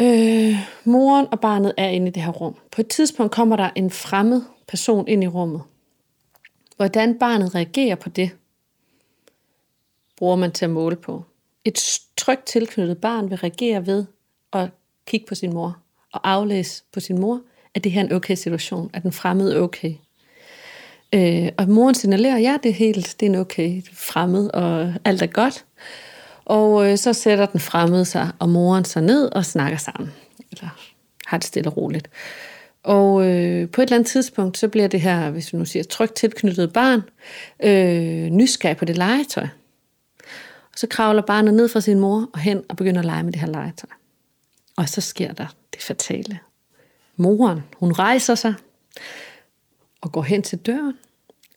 Øh, 0.00 0.56
moren 0.84 1.26
og 1.32 1.40
barnet 1.40 1.74
er 1.76 1.88
inde 1.88 2.08
i 2.08 2.10
det 2.10 2.22
her 2.22 2.32
rum. 2.32 2.56
På 2.70 2.80
et 2.80 2.88
tidspunkt 2.88 3.32
kommer 3.32 3.56
der 3.56 3.70
en 3.76 3.90
fremmed 3.90 4.42
person 4.68 5.08
ind 5.08 5.24
i 5.24 5.28
rummet. 5.28 5.62
Hvordan 6.76 7.18
barnet 7.18 7.54
reagerer 7.54 7.94
på 7.94 8.08
det, 8.08 8.30
bruger 10.16 10.36
man 10.36 10.52
til 10.52 10.64
at 10.64 10.70
måle 10.70 10.96
på. 10.96 11.24
Et 11.64 12.00
trygt 12.16 12.46
tilknyttet 12.46 13.00
barn 13.00 13.30
vil 13.30 13.38
reagere 13.38 13.86
ved 13.86 14.04
at 14.52 14.70
kigge 15.08 15.26
på 15.26 15.34
sin 15.34 15.52
mor 15.52 15.76
og 16.12 16.30
aflæse 16.30 16.82
på 16.92 17.00
sin 17.00 17.20
mor, 17.20 17.40
at 17.74 17.84
det 17.84 17.92
her 17.92 18.00
er 18.00 18.06
en 18.06 18.12
okay 18.12 18.34
situation, 18.34 18.90
at 18.92 19.02
den 19.02 19.12
fremmede 19.12 19.56
er 19.56 19.60
okay. 19.60 19.94
Øh, 21.14 21.48
og 21.58 21.68
moren 21.68 21.94
signalerer, 21.94 22.38
ja, 22.38 22.56
det 22.62 22.68
er 22.68 22.74
helt, 22.74 23.16
det 23.20 23.26
er 23.26 23.30
en 23.30 23.38
okay 23.38 23.82
fremmed, 23.92 24.50
og 24.50 24.94
alt 25.04 25.22
er 25.22 25.26
godt. 25.26 25.64
Og 26.44 26.90
øh, 26.90 26.98
så 26.98 27.12
sætter 27.12 27.46
den 27.46 27.60
fremmede 27.60 28.04
sig 28.04 28.30
og 28.38 28.48
moren 28.48 28.84
sig 28.84 29.02
ned 29.02 29.32
og 29.32 29.44
snakker 29.44 29.78
sammen. 29.78 30.12
Eller 30.52 30.68
har 31.26 31.38
det 31.38 31.46
stille 31.46 31.70
og 31.70 31.76
roligt. 31.76 32.10
Og 32.82 33.26
øh, 33.26 33.70
på 33.70 33.80
et 33.80 33.86
eller 33.86 33.96
andet 33.96 34.10
tidspunkt, 34.10 34.58
så 34.58 34.68
bliver 34.68 34.88
det 34.88 35.00
her, 35.00 35.30
hvis 35.30 35.52
vi 35.52 35.58
nu 35.58 35.64
siger, 35.64 35.82
trygt 35.82 36.14
tilknyttet 36.14 36.72
barn, 36.72 37.02
øh, 37.62 38.30
nysgerrig 38.30 38.76
på 38.76 38.84
det 38.84 38.96
legetøj. 38.96 39.46
Og 40.72 40.78
så 40.78 40.86
kravler 40.86 41.22
barnet 41.22 41.54
ned 41.54 41.68
fra 41.68 41.80
sin 41.80 42.00
mor 42.00 42.28
og 42.32 42.38
hen 42.38 42.62
og 42.68 42.76
begynder 42.76 42.98
at 43.00 43.04
lege 43.04 43.22
med 43.22 43.32
det 43.32 43.40
her 43.40 43.48
legetøj. 43.48 43.97
Og 44.78 44.88
så 44.88 45.00
sker 45.00 45.32
der 45.32 45.46
det 45.72 45.82
fatale. 45.82 46.38
Moren, 47.16 47.60
hun 47.76 47.92
rejser 47.92 48.34
sig 48.34 48.54
og 50.00 50.12
går 50.12 50.22
hen 50.22 50.42
til 50.42 50.58
døren 50.58 50.98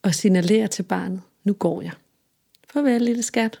og 0.02 0.14
signalerer 0.14 0.66
til 0.66 0.82
barnet, 0.82 1.22
nu 1.44 1.52
går 1.52 1.82
jeg. 1.82 1.92
Farvel, 2.72 3.02
lille 3.02 3.22
skat. 3.22 3.60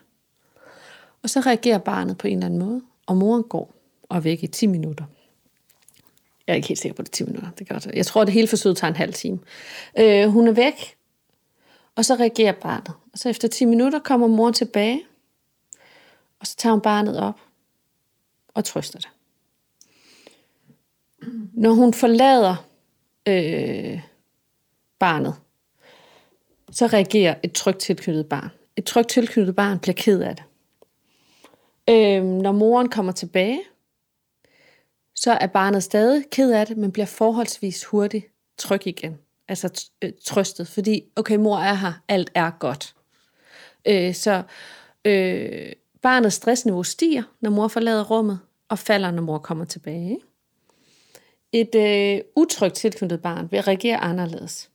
Og 1.22 1.30
så 1.30 1.40
reagerer 1.40 1.78
barnet 1.78 2.18
på 2.18 2.28
en 2.28 2.32
eller 2.32 2.46
anden 2.46 2.60
måde, 2.60 2.82
og 3.06 3.16
moren 3.16 3.42
går 3.42 3.74
og 4.02 4.16
er 4.16 4.20
væk 4.20 4.42
i 4.42 4.46
10 4.46 4.66
minutter. 4.66 5.04
Jeg 6.46 6.52
er 6.52 6.56
ikke 6.56 6.68
helt 6.68 6.80
sikker 6.80 6.96
på 6.96 7.02
det 7.02 7.10
10 7.10 7.24
minutter. 7.24 7.50
Det 7.50 7.68
gør 7.68 7.78
det. 7.78 7.94
Jeg 7.94 8.06
tror, 8.06 8.24
det 8.24 8.34
hele 8.34 8.48
forsøget 8.48 8.76
tager 8.76 8.90
en 8.90 8.96
halv 8.96 9.12
time. 9.12 9.38
Øh, 9.98 10.28
hun 10.28 10.48
er 10.48 10.52
væk, 10.52 10.96
og 11.94 12.04
så 12.04 12.14
reagerer 12.14 12.52
barnet. 12.52 12.92
Og 13.12 13.18
så 13.18 13.28
efter 13.28 13.48
10 13.48 13.64
minutter 13.64 13.98
kommer 13.98 14.26
moren 14.26 14.54
tilbage, 14.54 15.02
og 16.40 16.46
så 16.46 16.56
tager 16.56 16.72
hun 16.72 16.80
barnet 16.80 17.20
op 17.20 17.40
og 18.54 18.64
trøster 18.64 18.98
det. 18.98 19.08
Når 21.52 21.72
hun 21.72 21.94
forlader 21.94 22.66
øh, 23.28 24.00
barnet, 24.98 25.34
så 26.70 26.86
reagerer 26.86 27.34
et 27.42 27.52
trygt 27.52 27.78
tilknyttet 27.78 28.26
barn. 28.26 28.50
Et 28.76 28.84
trygt 28.84 29.08
tilknyttet 29.08 29.56
barn 29.56 29.78
bliver 29.78 29.94
ked 29.94 30.20
af 30.20 30.36
det. 30.36 30.44
Øh, 31.90 32.24
når 32.24 32.52
moren 32.52 32.88
kommer 32.88 33.12
tilbage, 33.12 33.60
så 35.14 35.32
er 35.32 35.46
barnet 35.46 35.82
stadig 35.82 36.24
ked 36.30 36.52
af 36.52 36.66
det, 36.66 36.76
men 36.76 36.92
bliver 36.92 37.06
forholdsvis 37.06 37.84
hurtigt 37.84 38.26
tryg 38.58 38.86
igen. 38.86 39.18
Altså 39.48 39.88
øh, 40.02 40.12
trøstet, 40.24 40.68
fordi, 40.68 41.04
okay, 41.16 41.36
mor 41.36 41.58
er 41.58 41.74
her, 41.74 41.92
alt 42.08 42.30
er 42.34 42.50
godt. 42.50 42.94
Øh, 43.86 44.14
så 44.14 44.42
øh, 45.04 45.72
barnets 46.02 46.36
stressniveau 46.36 46.82
stiger, 46.82 47.22
når 47.40 47.50
mor 47.50 47.68
forlader 47.68 48.04
rummet, 48.04 48.38
og 48.68 48.78
falder, 48.78 49.10
når 49.10 49.22
mor 49.22 49.38
kommer 49.38 49.64
tilbage. 49.64 50.18
Et 51.52 51.74
øh, 51.74 52.20
utrygt 52.36 52.74
tilknyttet 52.74 53.22
barn 53.22 53.48
vil 53.50 53.62
reagere 53.62 53.96
anderledes. 53.96 54.70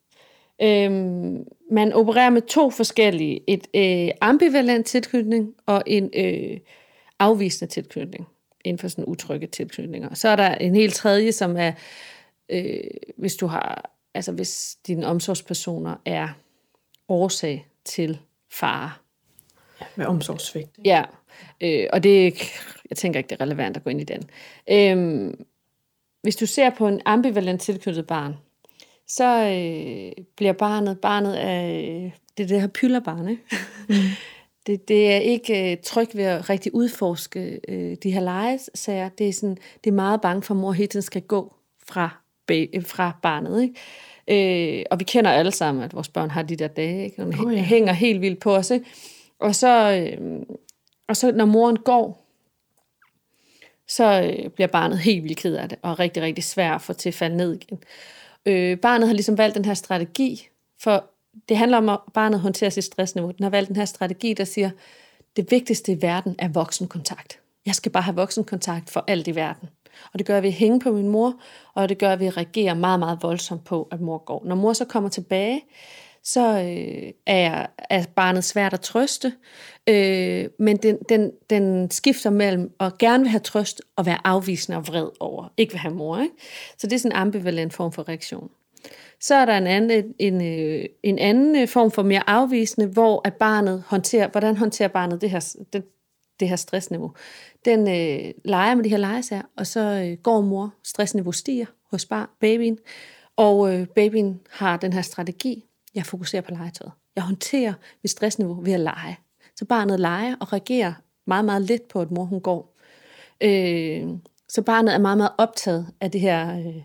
Øhm, 0.62 1.48
man 1.72 1.94
opererer 1.94 2.30
med 2.30 2.42
to 2.42 2.70
forskellige, 2.70 3.40
et 3.48 3.68
øh, 3.74 4.12
ambivalent 4.22 4.86
tilknytning 4.86 5.54
og 5.66 5.84
en 5.86 6.10
øh, 6.16 6.60
afvisende 7.20 7.74
tilknytning 7.74 8.28
inden 8.66 8.80
for 8.80 8.88
sådan 8.88 9.06
utrygge 9.06 9.48
tilknytninger. 9.48 10.14
Så 10.14 10.30
er 10.30 10.36
der 10.36 10.56
en 10.56 10.76
helt 10.76 10.94
tredje, 10.94 11.32
som 11.32 11.58
er, 11.58 11.72
øh, 12.50 12.80
hvis 13.18 13.36
du 13.36 13.48
har, 13.48 13.92
altså 14.14 14.32
hvis 14.32 14.78
dine 14.88 15.08
omsorgspersoner 15.08 15.96
er 16.06 16.28
årsag 17.10 17.68
til 17.86 18.20
fare. 18.52 18.92
Ja, 19.82 19.86
med 19.96 20.06
omsorgssvigt. 20.06 20.70
Ja, 20.86 21.04
øh, 21.62 21.88
og 21.94 22.04
det, 22.04 22.34
jeg 22.90 22.98
tænker 22.98 23.18
ikke, 23.18 23.28
det 23.28 23.36
er 23.36 23.42
relevant 23.42 23.78
at 23.78 23.84
gå 23.84 23.90
ind 23.90 24.02
i 24.02 24.04
den. 24.04 24.30
Øh, 24.72 25.34
hvis 26.28 26.36
du 26.36 26.46
ser 26.46 26.70
på 26.70 26.88
en 26.88 27.02
ambivalent 27.06 27.62
tilknyttet 27.62 28.08
barn, 28.08 28.36
så 29.08 29.26
øh, 29.26 30.26
bliver 30.36 30.54
barnet, 30.54 31.00
barnet 31.00 31.34
af, 31.34 32.14
det 32.38 32.44
er 32.44 32.48
det 32.48 32.62
her 32.62 32.68
pyllerbarn, 32.68 33.30
ikke? 33.30 33.44
Mm. 33.90 33.96
Det, 34.68 34.88
det 34.88 35.14
er 35.14 35.18
ikke 35.18 35.72
øh, 35.72 35.78
tryg 35.84 36.10
ved 36.14 36.24
at 36.24 36.50
rigtig 36.50 36.76
udforske 36.76 37.60
øh, 37.68 37.98
de 38.04 38.12
her 38.12 38.20
legesager. 38.20 39.10
Det 39.10 39.30
er, 39.30 39.34
sådan, 39.34 39.58
det 39.84 39.90
er 39.90 39.96
meget 39.96 40.22
bange 40.22 40.42
for, 40.42 40.54
at 40.54 40.60
mor 40.60 40.72
hele 40.72 40.88
tiden 40.88 41.04
skal 41.04 41.22
gå 41.22 41.54
fra, 41.88 42.10
øh, 42.52 42.86
fra 42.86 43.20
barnet. 43.22 43.62
Ikke? 43.62 44.80
Øh, 44.80 44.86
og 44.92 45.00
vi 45.00 45.04
kender 45.04 45.32
alle 45.32 45.52
sammen, 45.52 45.84
at 45.84 45.94
vores 45.94 46.10
børn 46.10 46.30
har 46.30 46.44
de 46.44 46.56
der 46.56 46.68
dage, 46.68 47.04
ikke? 47.06 47.24
Og 47.24 47.34
oh, 47.46 47.54
ja. 47.54 47.62
hænger 47.62 47.94
helt 47.94 48.22
vildt 48.22 48.40
på 48.40 48.56
os. 48.56 48.72
Ikke? 48.72 48.86
Og, 49.40 49.56
så, 49.56 49.92
øh, 49.92 50.42
og 51.08 51.18
så 51.18 51.32
når 51.32 51.46
moren 51.46 51.78
går, 51.78 52.27
så 53.88 54.22
øh, 54.22 54.50
bliver 54.50 54.68
barnet 54.68 55.00
helt 55.00 55.24
vildt 55.24 55.38
ked 55.38 55.56
af 55.56 55.70
det, 55.70 55.80
og 55.82 56.00
rigtig, 56.00 56.24
rigtig 56.24 56.44
svært 56.44 56.76
at 56.76 56.82
få 56.82 56.94
til 56.94 57.10
at 57.10 57.16
falde 57.16 57.38
ned 57.38 57.54
igen. 57.54 57.80
Øh, 58.46 58.78
barnet 58.78 59.08
har 59.08 59.14
ligesom 59.14 59.38
valgt 59.38 59.56
den 59.56 59.66
her 59.66 59.74
strategi, 59.74 60.48
for 60.80 61.06
det 61.50 61.58
handler 61.58 61.78
om, 61.78 61.90
at 61.90 62.00
barnet 62.14 62.40
håndterer 62.40 62.70
sit 62.70 62.84
stressniveau. 62.84 63.32
Den 63.32 63.44
har 63.44 63.50
valgt 63.50 63.68
den 63.68 63.76
her 63.76 63.86
strategi, 63.86 64.34
der 64.34 64.44
siger, 64.44 64.70
det 65.36 65.52
vigtigste 65.52 65.92
i 65.92 66.02
verden 66.02 66.36
er 66.40 66.48
voksenkontakt. 66.48 67.40
Jeg 67.66 67.76
skal 67.76 67.92
bare 67.92 68.04
have 68.04 68.16
voksenkontakt 68.16 68.90
for 68.90 69.04
alt 69.08 69.28
i 69.28 69.36
verden. 69.36 69.70
Og 70.14 70.20
det 70.20 70.28
gør, 70.28 70.38
at 70.38 70.44
vi 70.44 70.52
hænge 70.52 70.80
på 70.80 70.92
min 70.92 71.08
mor, 71.08 71.34
og 71.74 71.90
det 71.90 71.98
gør, 71.98 72.12
at 72.12 72.20
vi 72.20 72.32
meget, 72.74 73.00
meget 73.00 73.20
voldsomt 73.22 73.64
på, 73.64 73.88
at 73.92 74.02
mor 74.02 74.18
går. 74.18 74.44
Når 74.46 74.56
mor 74.56 74.74
så 74.74 74.86
kommer 74.86 75.10
tilbage, 75.10 75.62
så 76.28 76.60
øh, 76.60 77.12
er, 77.26 77.66
er 77.90 78.06
barnet 78.16 78.44
svært 78.44 78.74
at 78.74 78.82
trøste, 78.82 79.34
øh, 79.90 80.46
men 80.60 80.78
den, 80.78 80.98
den, 81.10 81.32
den 81.50 81.92
skifter 81.92 82.30
mellem 82.30 82.72
at 82.80 82.98
gerne 82.98 83.24
vil 83.24 83.30
have 83.30 83.40
trøst 83.40 83.82
og 83.96 84.06
være 84.06 84.18
afvisende 84.24 84.78
og 84.78 84.88
vred 84.88 85.10
over, 85.20 85.54
ikke 85.58 85.74
vil 85.74 85.80
have 85.80 85.94
mor. 85.94 86.18
Ikke? 86.18 86.34
Så 86.78 86.88
det 86.88 86.94
er 86.96 87.00
sådan 87.00 87.12
en 87.12 87.18
ambivalent 87.18 87.74
form 87.74 87.92
for 87.92 88.10
reaktion. 88.10 88.50
Så 89.20 89.36
er 89.36 89.46
der 89.46 89.58
en 89.58 89.68
anden, 89.68 90.14
en, 90.20 90.42
en 91.04 91.20
øh, 91.20 91.28
anden 91.28 91.56
øh, 91.56 91.68
form 91.68 91.92
for 91.92 92.04
mere 92.04 92.30
afvisende, 92.30 92.88
hvor 92.88 93.22
at 93.26 93.34
barnet 93.34 93.84
håndterer, 93.88 94.28
hvordan 94.28 94.58
håndterer 94.58 94.90
barnet 94.90 95.22
det 95.22 95.30
her, 95.30 95.56
det, 95.74 95.84
det 96.40 96.50
her 96.50 96.56
stressniveau. 96.56 97.14
Den 97.66 97.80
øh, 97.80 98.34
leger 98.46 98.76
med 98.76 98.84
de 98.84 98.90
her 98.90 98.98
legesager, 98.98 99.44
og 99.58 99.68
så 99.68 99.80
øh, 99.80 100.18
går 100.18 100.42
mor, 100.42 100.74
stressniveau 100.84 101.32
stiger 101.32 101.66
hos 101.92 102.06
bar, 102.06 102.38
babyen, 102.40 102.78
og 103.36 103.74
øh, 103.74 103.88
babyen 103.88 104.40
har 104.50 104.78
den 104.78 104.94
her 104.94 105.02
strategi, 105.02 105.64
jeg 105.96 106.06
fokuserer 106.06 106.42
på 106.42 106.52
legetøjet. 106.52 106.92
Jeg 107.16 107.24
håndterer 107.24 107.74
mit 108.04 108.12
stressniveau 108.12 108.62
ved 108.62 108.74
at 108.74 108.80
lege. 108.80 109.18
Så 109.56 109.66
barnet 109.66 110.00
leger 110.00 110.36
og 110.40 110.54
reagerer 110.54 110.94
meget, 111.26 111.46
meget 111.46 111.62
lidt 111.62 111.88
på, 111.88 112.02
at 112.02 112.12
mor 112.12 112.24
hun 112.24 112.42
går. 112.42 112.76
Øh, 113.42 114.08
så 114.50 114.62
barnet 114.62 114.94
er 114.94 114.98
meget, 114.98 115.18
meget 115.18 115.34
optaget 115.38 115.88
af 116.02 116.12
det 116.12 116.22
her... 116.22 116.60
Øh, 116.60 116.82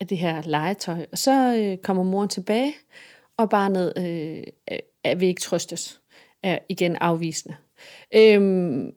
af 0.00 0.08
det 0.08 0.18
her 0.18 0.42
legetøj. 0.42 1.06
Og 1.12 1.18
så 1.18 1.56
øh, 1.56 1.78
kommer 1.78 2.02
moren 2.02 2.28
tilbage, 2.28 2.74
og 3.36 3.50
barnet 3.50 3.92
øh, 3.96 4.42
er, 5.04 5.14
vil 5.14 5.28
ikke 5.28 5.40
trøstes. 5.40 6.00
Er 6.42 6.58
igen 6.68 6.96
afvisende. 6.96 7.56
Øhm, 8.14 8.94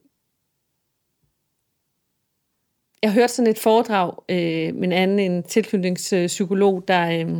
jeg 3.03 3.13
hørte 3.13 3.33
sådan 3.33 3.51
et 3.51 3.59
foredrag 3.59 4.13
øh, 4.29 4.75
med 4.75 4.83
en 4.83 4.91
anden 4.91 5.19
en 5.19 5.43
tilknytningspsykolog, 5.43 6.87
der, 6.87 7.09
øh, 7.09 7.37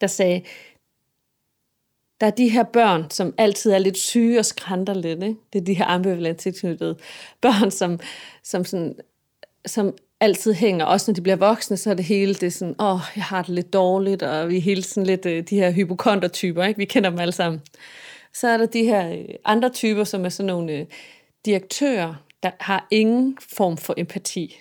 der 0.00 0.06
sagde, 0.06 0.42
der 2.22 2.28
er 2.28 2.32
de 2.32 2.48
her 2.48 2.62
børn, 2.62 3.10
som 3.10 3.34
altid 3.38 3.72
er 3.72 3.78
lidt 3.78 3.98
syge 3.98 4.38
og 4.38 4.44
skrænter 4.44 4.94
lidt. 4.94 5.22
Ikke? 5.22 5.36
Det 5.52 5.60
er 5.60 5.64
de 5.64 5.74
her 5.74 5.86
ambivalent 5.86 6.38
tilknyttede 6.38 6.96
børn, 7.40 7.70
som, 7.70 8.00
som, 8.42 8.64
sådan, 8.64 8.94
som 9.66 9.94
altid 10.20 10.52
hænger. 10.52 10.84
Også 10.84 11.10
når 11.10 11.14
de 11.14 11.20
bliver 11.20 11.36
voksne, 11.36 11.76
så 11.76 11.90
er 11.90 11.94
det 11.94 12.04
hele 12.04 12.34
det 12.34 12.52
sådan, 12.52 12.74
åh, 12.78 12.94
oh, 12.94 13.00
jeg 13.16 13.24
har 13.24 13.42
det 13.42 13.54
lidt 13.54 13.72
dårligt, 13.72 14.22
og 14.22 14.48
vi 14.48 14.56
er 14.56 14.60
hele 14.60 14.82
sådan 14.82 15.06
lidt 15.06 15.26
øh, 15.26 15.44
de 15.50 15.56
her 15.56 15.70
hypokontertyper, 15.70 16.64
ikke? 16.64 16.78
Vi 16.78 16.84
kender 16.84 17.10
dem 17.10 17.18
alle 17.18 17.32
sammen. 17.32 17.60
Så 18.34 18.48
er 18.48 18.56
der 18.56 18.66
de 18.66 18.84
her 18.84 19.12
øh, 19.12 19.34
andre 19.44 19.68
typer, 19.68 20.04
som 20.04 20.24
er 20.24 20.28
sådan 20.28 20.46
nogle 20.46 20.72
øh, 20.72 20.86
direktører, 21.44 22.14
der 22.42 22.50
har 22.60 22.86
ingen 22.90 23.38
form 23.40 23.76
for 23.76 23.94
empati. 23.96 24.60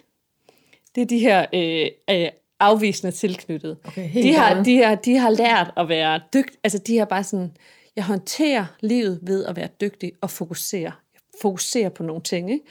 Det 0.96 1.02
er 1.02 1.06
de 1.06 1.20
her 1.20 1.46
øh, 1.54 2.28
afvisende 2.62 3.12
tilknyttet. 3.12 3.78
Okay, 3.84 4.14
de, 4.14 4.34
har, 4.34 4.64
de, 4.64 4.84
har, 4.84 4.96
de 4.96 5.18
har 5.18 5.30
lært 5.30 5.74
at 5.78 5.90
være 5.90 6.22
dygtige. 6.34 6.60
Altså, 6.64 6.78
de 6.78 6.98
har 6.98 7.06
bare 7.06 7.24
sådan, 7.24 7.52
jeg 7.96 8.04
håndterer 8.04 8.66
livet 8.80 9.20
ved 9.22 9.46
at 9.46 9.56
være 9.56 9.70
dygtig 9.82 10.12
og 10.22 10.30
fokusere. 10.30 10.92
Jeg 11.14 11.22
fokuserer 11.42 11.90
på 11.90 12.04
nogle 12.04 12.22
ting, 12.22 12.52
ikke? 12.52 12.66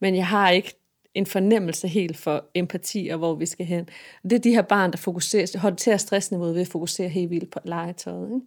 men 0.00 0.16
jeg 0.16 0.26
har 0.26 0.50
ikke 0.50 0.74
en 1.14 1.26
fornemmelse 1.26 1.88
helt 1.88 2.16
for 2.16 2.44
empati 2.54 3.08
og 3.08 3.18
hvor 3.18 3.34
vi 3.34 3.46
skal 3.46 3.66
hen. 3.66 3.88
Det 4.22 4.32
er 4.32 4.38
de 4.38 4.50
her 4.50 4.62
barn, 4.62 4.90
der 4.90 4.96
fokuserer, 4.96 5.58
håndterer 5.58 5.96
stressniveauet 5.96 6.54
ved 6.54 6.62
at 6.62 6.68
fokusere 6.68 7.08
helt 7.08 7.30
vildt 7.30 7.50
på 7.50 7.58
legetøjet. 7.64 8.26
Ikke? 8.26 8.46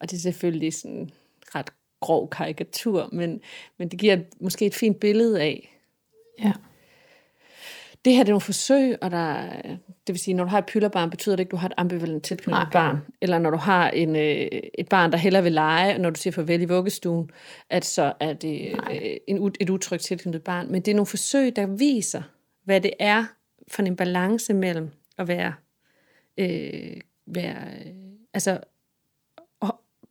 Og 0.00 0.10
det 0.10 0.16
er 0.16 0.20
selvfølgelig 0.20 0.74
sådan 0.74 1.10
ret 1.54 1.70
grov 2.00 2.30
karikatur, 2.30 3.08
men, 3.12 3.40
men 3.78 3.88
det 3.88 3.98
giver 3.98 4.18
måske 4.40 4.66
et 4.66 4.74
fint 4.74 5.00
billede 5.00 5.40
af. 5.40 5.78
Ja. 6.38 6.52
Det 8.06 8.14
her 8.14 8.22
det 8.22 8.28
er 8.28 8.32
nogle 8.32 8.40
forsøg, 8.40 8.96
og 9.02 9.10
der, 9.10 9.52
det 10.06 10.12
vil 10.12 10.18
sige, 10.18 10.34
når 10.34 10.44
du 10.44 10.50
har 10.50 10.58
et 10.58 10.66
pylderbarn, 10.66 11.10
betyder 11.10 11.36
det 11.36 11.40
ikke, 11.40 11.48
at 11.48 11.52
du 11.52 11.56
har 11.56 11.68
et 11.68 11.74
ambivalent 11.76 12.24
tilknyttet 12.24 12.68
barn. 12.72 12.96
Eller 13.20 13.38
når 13.38 13.50
du 13.50 13.56
har 13.56 13.90
en, 13.90 14.16
øh, 14.16 14.48
et 14.78 14.88
barn, 14.88 15.12
der 15.12 15.18
hellere 15.18 15.42
vil 15.42 15.52
lege, 15.52 15.94
og 15.94 16.00
når 16.00 16.10
du 16.10 16.20
siger 16.20 16.32
farvel 16.32 16.62
i 16.62 16.64
vuggestuen, 16.64 17.30
at 17.70 17.84
så 17.84 18.12
er 18.20 18.32
det 18.32 18.72
øh, 18.90 19.16
en, 19.28 19.54
et 19.60 19.70
utrygt 19.70 20.02
tilknyttet 20.02 20.42
barn. 20.42 20.72
Men 20.72 20.82
det 20.82 20.90
er 20.90 20.94
nogle 20.94 21.06
forsøg, 21.06 21.56
der 21.56 21.66
viser, 21.66 22.22
hvad 22.64 22.80
det 22.80 22.92
er 22.98 23.24
for 23.68 23.82
en 23.82 23.96
balance 23.96 24.54
mellem 24.54 24.90
at 25.18 25.28
være, 25.28 25.54
øh, 26.38 27.00
være 27.26 27.56
øh, 27.86 27.92
altså 28.34 28.58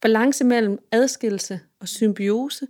balance 0.02 0.44
mellem 0.44 0.80
adskillelse 0.92 1.60
og 1.80 1.88
symbiose, 1.88 2.68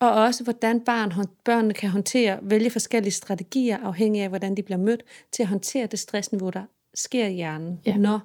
og 0.00 0.10
også 0.10 0.44
hvordan 0.44 0.80
barn, 0.80 1.12
børnene 1.44 1.74
kan 1.74 1.90
håndtere, 1.90 2.38
vælge 2.42 2.70
forskellige 2.70 3.12
strategier, 3.12 3.78
afhængig 3.78 4.22
af, 4.22 4.28
hvordan 4.28 4.56
de 4.56 4.62
bliver 4.62 4.78
mødt, 4.78 5.02
til 5.32 5.42
at 5.42 5.48
håndtere 5.48 5.86
det 5.86 5.98
stressniveau, 5.98 6.50
der 6.50 6.62
sker 6.94 7.26
i 7.26 7.32
hjernen, 7.32 7.80
ja. 7.86 7.96
når, 7.96 8.20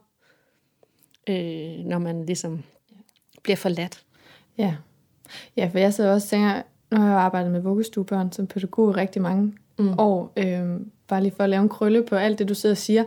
øh, 1.29 1.85
når 1.85 1.97
man 1.97 2.25
ligesom 2.25 2.63
bliver 3.43 3.57
forladt. 3.57 4.03
Ja. 4.57 4.75
ja, 5.57 5.69
for 5.71 5.79
jeg 5.79 5.93
sidder 5.93 6.13
også 6.13 6.25
og 6.25 6.29
tænker, 6.29 6.61
nu 6.91 6.97
har 6.97 7.09
jeg 7.09 7.19
arbejdet 7.19 7.51
med 7.51 7.61
vuggestuebørn 7.61 8.31
som 8.31 8.47
pædagog 8.47 8.91
i 8.91 8.93
rigtig 8.93 9.21
mange 9.21 9.53
mm. 9.79 9.93
år, 9.97 10.33
øh, 10.37 10.79
bare 11.07 11.23
lige 11.23 11.33
for 11.35 11.43
at 11.43 11.49
lave 11.49 11.61
en 11.63 11.69
krølle 11.69 12.03
på 12.03 12.15
alt 12.15 12.39
det, 12.39 12.49
du 12.49 12.53
sidder 12.53 12.73
og 12.73 12.77
siger, 12.77 13.03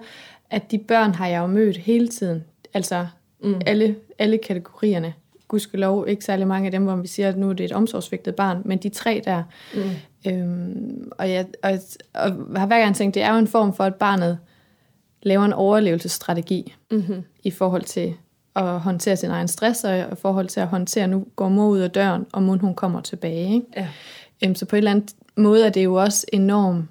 at 0.50 0.70
de 0.70 0.78
børn 0.78 1.14
har 1.14 1.26
jeg 1.26 1.38
jo 1.38 1.46
mødt 1.46 1.76
hele 1.76 2.08
tiden, 2.08 2.44
altså 2.74 3.06
mm. 3.42 3.60
alle, 3.66 3.96
alle 4.18 4.38
kategorierne 4.38 5.14
gudskelov 5.48 6.04
ikke 6.08 6.24
særlig 6.24 6.46
mange 6.46 6.66
af 6.66 6.72
dem, 6.72 6.84
hvor 6.84 6.96
vi 6.96 7.06
siger, 7.06 7.28
at 7.28 7.36
nu 7.36 7.50
er 7.50 7.52
det 7.52 7.64
et 7.64 7.72
omsorgsvigtet 7.72 8.34
barn, 8.34 8.62
men 8.64 8.78
de 8.78 8.88
tre 8.88 9.22
der. 9.24 9.42
Mm. 9.74 10.30
Øhm, 10.30 11.10
og, 11.18 11.30
jeg, 11.30 11.46
og, 11.62 11.70
og 12.14 12.32
har 12.56 12.66
hver 12.66 12.80
gang 12.80 12.96
tænkt, 12.96 13.14
det 13.14 13.22
er 13.22 13.32
jo 13.32 13.38
en 13.38 13.46
form 13.46 13.74
for, 13.74 13.84
at 13.84 13.94
barnet 13.94 14.38
laver 15.22 15.44
en 15.44 15.52
overlevelsesstrategi 15.52 16.74
mm-hmm. 16.90 17.22
i 17.42 17.50
forhold 17.50 17.82
til 17.82 18.14
at 18.56 18.80
håndtere 18.80 19.16
sin 19.16 19.30
egen 19.30 19.48
stress, 19.48 19.84
og 19.84 19.98
i 19.98 20.02
forhold 20.14 20.48
til 20.48 20.60
at 20.60 20.66
håndtere, 20.66 21.08
nu 21.08 21.26
går 21.36 21.48
mor 21.48 21.68
ud 21.68 21.78
af 21.78 21.90
døren, 21.90 22.26
og 22.32 22.42
mor 22.42 22.56
hun 22.56 22.74
kommer 22.74 23.00
tilbage. 23.00 23.54
Ikke? 23.54 23.66
Ja. 23.76 23.88
Øhm, 24.44 24.54
så 24.54 24.66
på 24.66 24.76
en 24.76 24.78
eller 24.78 24.90
anden 24.90 25.08
måde 25.36 25.66
er 25.66 25.70
det 25.70 25.84
jo 25.84 25.94
også 25.94 26.26
enormt 26.32 26.84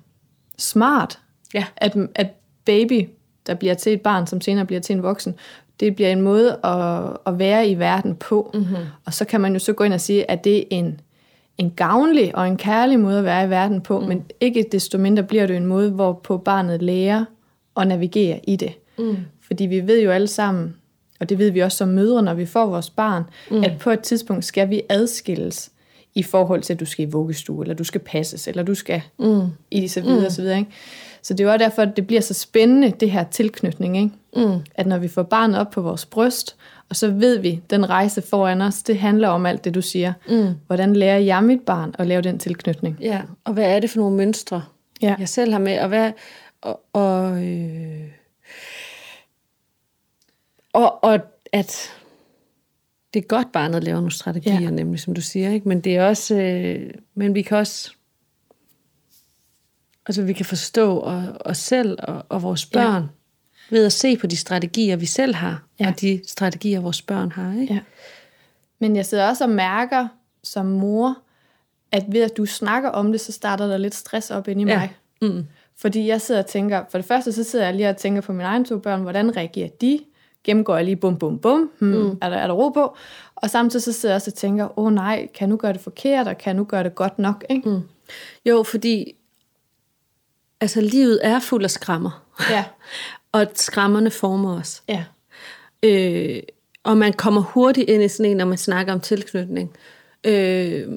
smart, 0.57 1.19
ja. 1.53 1.65
at, 1.77 1.97
at 2.15 2.27
baby, 2.65 3.09
der 3.47 3.53
bliver 3.53 3.73
til 3.73 3.93
et 3.93 4.01
barn, 4.01 4.27
som 4.27 4.41
senere 4.41 4.65
bliver 4.65 4.81
til 4.81 4.95
en 4.95 5.03
voksen, 5.03 5.35
det 5.79 5.95
bliver 5.95 6.09
en 6.09 6.21
måde 6.21 6.59
at, 6.63 7.17
at 7.25 7.39
være 7.39 7.67
i 7.67 7.79
verden 7.79 8.15
på. 8.15 8.51
Mm-hmm. 8.53 8.75
Og 9.05 9.13
så 9.13 9.25
kan 9.25 9.41
man 9.41 9.53
jo 9.53 9.59
så 9.59 9.73
gå 9.73 9.83
ind 9.83 9.93
og 9.93 10.01
sige, 10.01 10.31
at 10.31 10.43
det 10.43 10.57
er 10.57 10.63
en, 10.69 10.99
en 11.57 11.71
gavnlig 11.71 12.35
og 12.35 12.47
en 12.47 12.57
kærlig 12.57 12.99
måde 12.99 13.17
at 13.17 13.23
være 13.23 13.45
i 13.45 13.49
verden 13.49 13.81
på, 13.81 13.99
mm. 13.99 14.07
men 14.07 14.25
ikke 14.41 14.65
desto 14.71 14.97
mindre 14.97 15.23
bliver 15.23 15.47
det 15.47 15.57
en 15.57 15.65
måde, 15.65 15.91
hvorpå 15.91 16.37
barnet 16.37 16.81
lærer 16.81 17.25
at 17.77 17.87
navigere 17.87 18.39
i 18.43 18.55
det. 18.55 18.73
Mm. 18.97 19.17
Fordi 19.47 19.65
vi 19.65 19.87
ved 19.87 20.01
jo 20.01 20.11
alle 20.11 20.27
sammen, 20.27 20.75
og 21.19 21.29
det 21.29 21.37
ved 21.37 21.51
vi 21.51 21.59
også 21.59 21.77
som 21.77 21.87
mødre, 21.87 22.23
når 22.23 22.33
vi 22.33 22.45
får 22.45 22.65
vores 22.65 22.89
barn, 22.89 23.23
mm. 23.51 23.63
at 23.63 23.71
på 23.79 23.91
et 23.91 23.99
tidspunkt 23.99 24.45
skal 24.45 24.69
vi 24.69 24.81
adskilles 24.89 25.71
i 26.15 26.23
forhold 26.23 26.61
til, 26.61 26.73
at 26.73 26.79
du 26.79 26.85
skal 26.85 27.07
i 27.07 27.11
vuggestue, 27.11 27.63
eller 27.63 27.75
du 27.75 27.83
skal 27.83 28.01
passes, 28.01 28.47
eller 28.47 28.63
du 28.63 28.75
skal 28.75 29.01
mm. 29.19 29.41
i 29.71 29.87
så 29.87 30.01
videre, 30.01 30.23
mm. 30.23 30.29
så 30.29 30.41
videre. 30.41 30.57
Ikke? 30.59 30.71
Så 31.21 31.33
det 31.33 31.47
er 31.47 31.51
jo 31.51 31.57
derfor, 31.57 31.81
at 31.81 31.95
det 31.95 32.07
bliver 32.07 32.21
så 32.21 32.33
spændende, 32.33 32.91
det 32.99 33.11
her 33.11 33.23
tilknytning. 33.23 33.97
Ikke? 33.97 34.09
Mm. 34.35 34.59
At 34.75 34.87
når 34.87 34.97
vi 34.97 35.07
får 35.07 35.23
barnet 35.23 35.59
op 35.59 35.69
på 35.69 35.81
vores 35.81 36.05
bryst, 36.05 36.55
og 36.89 36.95
så 36.95 37.11
ved 37.11 37.37
vi, 37.37 37.61
den 37.69 37.89
rejse 37.89 38.21
foran 38.21 38.61
os, 38.61 38.83
det 38.83 38.97
handler 38.97 39.27
om 39.27 39.45
alt 39.45 39.63
det, 39.63 39.75
du 39.75 39.81
siger. 39.81 40.13
Mm. 40.29 40.53
Hvordan 40.67 40.95
lærer 40.95 41.19
jeg 41.19 41.43
mit 41.43 41.61
barn 41.61 41.95
at 41.99 42.07
lave 42.07 42.21
den 42.21 42.39
tilknytning? 42.39 42.97
Ja, 43.01 43.21
og 43.43 43.53
hvad 43.53 43.75
er 43.75 43.79
det 43.79 43.89
for 43.89 43.99
nogle 43.99 44.17
mønstre, 44.17 44.63
ja. 45.01 45.15
jeg 45.19 45.29
selv 45.29 45.51
har 45.51 45.59
med? 45.59 45.79
Og, 45.79 45.87
hvad, 45.87 46.11
og, 46.61 46.81
og, 46.93 47.43
øh, 47.43 48.07
og, 50.73 51.03
og 51.03 51.19
at 51.51 51.91
det 53.15 53.23
er 53.23 53.27
godt 53.27 53.51
barnet 53.51 53.83
laver 53.83 53.95
nogle 53.95 54.11
strategier, 54.11 54.61
ja. 54.61 54.69
nemlig 54.69 54.99
som 54.99 55.13
du 55.13 55.21
siger, 55.21 55.51
ikke? 55.51 55.67
men 55.67 55.81
det 55.81 55.95
er 55.95 56.07
også, 56.07 56.35
øh, 56.35 56.91
men 57.15 57.35
vi 57.35 57.41
kan 57.41 57.57
også 57.57 57.91
Altså 60.07 60.21
vi 60.21 60.33
kan 60.33 60.45
forstå 60.45 60.99
os 61.39 61.57
selv 61.57 61.97
og, 62.03 62.25
og 62.29 62.43
vores 62.43 62.65
børn 62.65 63.03
ja. 63.03 63.07
ved 63.75 63.85
at 63.85 63.93
se 63.93 64.17
på 64.17 64.27
de 64.27 64.37
strategier, 64.37 64.95
vi 64.95 65.05
selv 65.05 65.35
har, 65.35 65.63
ja. 65.79 65.87
og 65.87 66.01
de 66.01 66.21
strategier, 66.27 66.79
vores 66.79 67.01
børn 67.01 67.31
har. 67.31 67.61
Ikke? 67.61 67.73
Ja. 67.73 67.79
Men 68.79 68.95
jeg 68.95 69.05
sidder 69.05 69.27
også 69.27 69.43
og 69.43 69.49
mærker 69.49 70.07
som 70.43 70.65
mor, 70.65 71.17
at 71.91 72.03
ved 72.07 72.21
at 72.21 72.37
du 72.37 72.45
snakker 72.45 72.89
om 72.89 73.11
det, 73.11 73.21
så 73.21 73.31
starter 73.31 73.67
der 73.67 73.77
lidt 73.77 73.95
stress 73.95 74.31
op 74.31 74.47
ind 74.47 74.61
i 74.61 74.65
ja. 74.65 74.77
mig. 74.77 74.95
Mm. 75.21 75.45
Fordi 75.77 76.07
jeg 76.07 76.21
sidder 76.21 76.41
og 76.41 76.47
tænker, 76.47 76.83
for 76.91 76.97
det 76.97 77.07
første 77.07 77.31
så 77.31 77.43
sidder 77.43 77.65
jeg 77.65 77.75
lige 77.75 77.89
og 77.89 77.97
tænker 77.97 78.21
på 78.21 78.33
mine 78.33 78.43
egne 78.43 78.65
to 78.65 78.79
børn, 78.79 79.01
hvordan 79.01 79.37
reagerer 79.37 79.69
de? 79.81 79.99
Gennemgår 80.45 80.75
jeg 80.75 80.85
lige 80.85 80.95
bum 80.95 81.17
bum 81.17 81.39
bum, 81.39 81.71
hmm, 81.79 81.89
mm. 81.89 82.17
er, 82.21 82.29
der, 82.29 82.37
er 82.37 82.47
der 82.47 82.53
ro 82.53 82.69
på? 82.69 82.95
Og 83.35 83.49
samtidig 83.49 83.83
så 83.83 83.93
sidder 83.93 84.13
jeg 84.13 84.15
også 84.15 84.31
og 84.31 84.35
tænker, 84.35 84.79
åh 84.79 84.85
oh, 84.85 84.93
nej, 84.93 85.17
kan 85.17 85.39
jeg 85.39 85.47
nu 85.47 85.57
gøre 85.57 85.73
det 85.73 85.81
forkert, 85.81 86.27
og 86.27 86.37
kan 86.37 86.47
jeg 86.47 86.55
nu 86.55 86.63
gøre 86.63 86.83
det 86.83 86.95
godt 86.95 87.19
nok? 87.19 87.45
Ikke? 87.49 87.69
Mm. 87.69 87.81
Jo, 88.45 88.63
fordi 88.63 89.15
altså 90.61 90.81
livet 90.81 91.19
er 91.23 91.39
fuld 91.39 91.63
af 91.63 91.71
skrammer. 91.71 92.23
Ja. 92.49 92.63
og 93.31 93.47
skrammerne 93.53 94.11
former 94.11 94.59
os. 94.59 94.83
Ja. 94.89 95.03
Øh, 95.83 96.43
og 96.83 96.97
man 96.97 97.13
kommer 97.13 97.41
hurtigt 97.41 97.89
ind 97.89 98.03
i 98.03 98.07
sådan 98.07 98.31
en, 98.31 98.37
når 98.37 98.45
man 98.45 98.57
snakker 98.57 98.93
om 98.93 98.99
tilknytning. 98.99 99.71
Øh, 100.23 100.87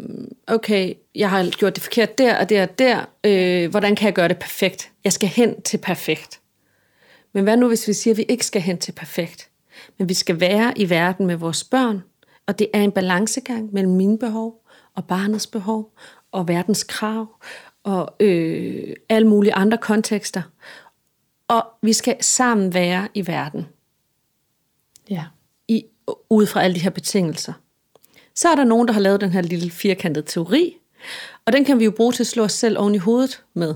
okay, 0.47 0.95
jeg 1.15 1.31
har 1.31 1.51
gjort 1.59 1.75
det 1.77 1.83
forkert 1.83 2.19
der 2.19 2.39
og 2.39 2.51
der 2.51 2.63
og 2.63 2.79
der. 2.79 3.05
Øh, 3.25 3.71
hvordan 3.71 3.97
kan 3.97 4.07
jeg 4.07 4.15
gøre 4.15 4.29
det 4.29 4.39
perfekt? 4.39 4.91
Jeg 5.05 5.13
skal 5.13 5.29
hen 5.29 5.63
til 5.63 5.79
perfekt. 5.79 6.41
Men 7.39 7.45
hvad 7.45 7.57
nu, 7.57 7.69
hvis 7.69 7.89
vi 7.89 7.93
siger, 7.93 8.15
at 8.15 8.19
vi 8.19 8.23
ikke 8.23 8.47
skal 8.47 8.63
hen 8.63 8.79
til 8.79 8.93
perfekt? 8.93 9.51
Men 9.99 10.09
vi 10.09 10.15
skal 10.15 10.41
være 10.41 10.79
i 10.79 10.91
verden 10.91 11.27
med 11.27 11.37
vores 11.37 11.65
børn, 11.65 12.03
og 12.47 12.59
det 12.59 12.69
er 12.75 12.83
en 12.83 12.93
balancegang 12.93 13.73
mellem 13.73 13.93
mine 13.93 14.19
behov 14.19 14.67
og 14.95 15.05
barnets 15.05 15.47
behov 15.47 15.95
og 16.33 16.49
verdens 16.49 16.85
krav 16.85 17.27
og 17.83 18.15
øh, 18.21 18.97
alle 19.09 19.29
mulige 19.29 19.55
andre 19.55 19.79
kontekster. 19.79 20.43
Og 21.49 21.67
vi 21.83 21.93
skal 21.93 22.17
sammen 22.21 22.75
være 22.75 23.09
i 23.15 23.27
verden. 23.27 23.67
Ja. 25.11 25.25
I, 25.69 25.85
ud 26.31 26.47
fra 26.47 26.63
alle 26.63 26.75
de 26.75 26.83
her 26.83 26.91
betingelser. 26.91 27.53
Så 28.35 28.49
er 28.49 28.55
der 28.55 28.65
nogen, 28.65 28.89
der 28.89 28.95
har 28.95 29.01
lavet 29.01 29.21
den 29.21 29.31
her 29.31 29.43
lille 29.43 29.71
firkantede 29.71 30.27
teori, 30.27 30.77
og 31.45 31.53
den 31.53 31.65
kan 31.65 31.79
vi 31.79 31.85
jo 31.85 31.91
bruge 31.91 32.13
til 32.13 32.23
at 32.23 32.27
slå 32.27 32.45
os 32.45 32.53
selv 32.53 32.79
oven 32.79 32.95
i 32.95 32.99
hovedet 32.99 33.45
med. 33.55 33.75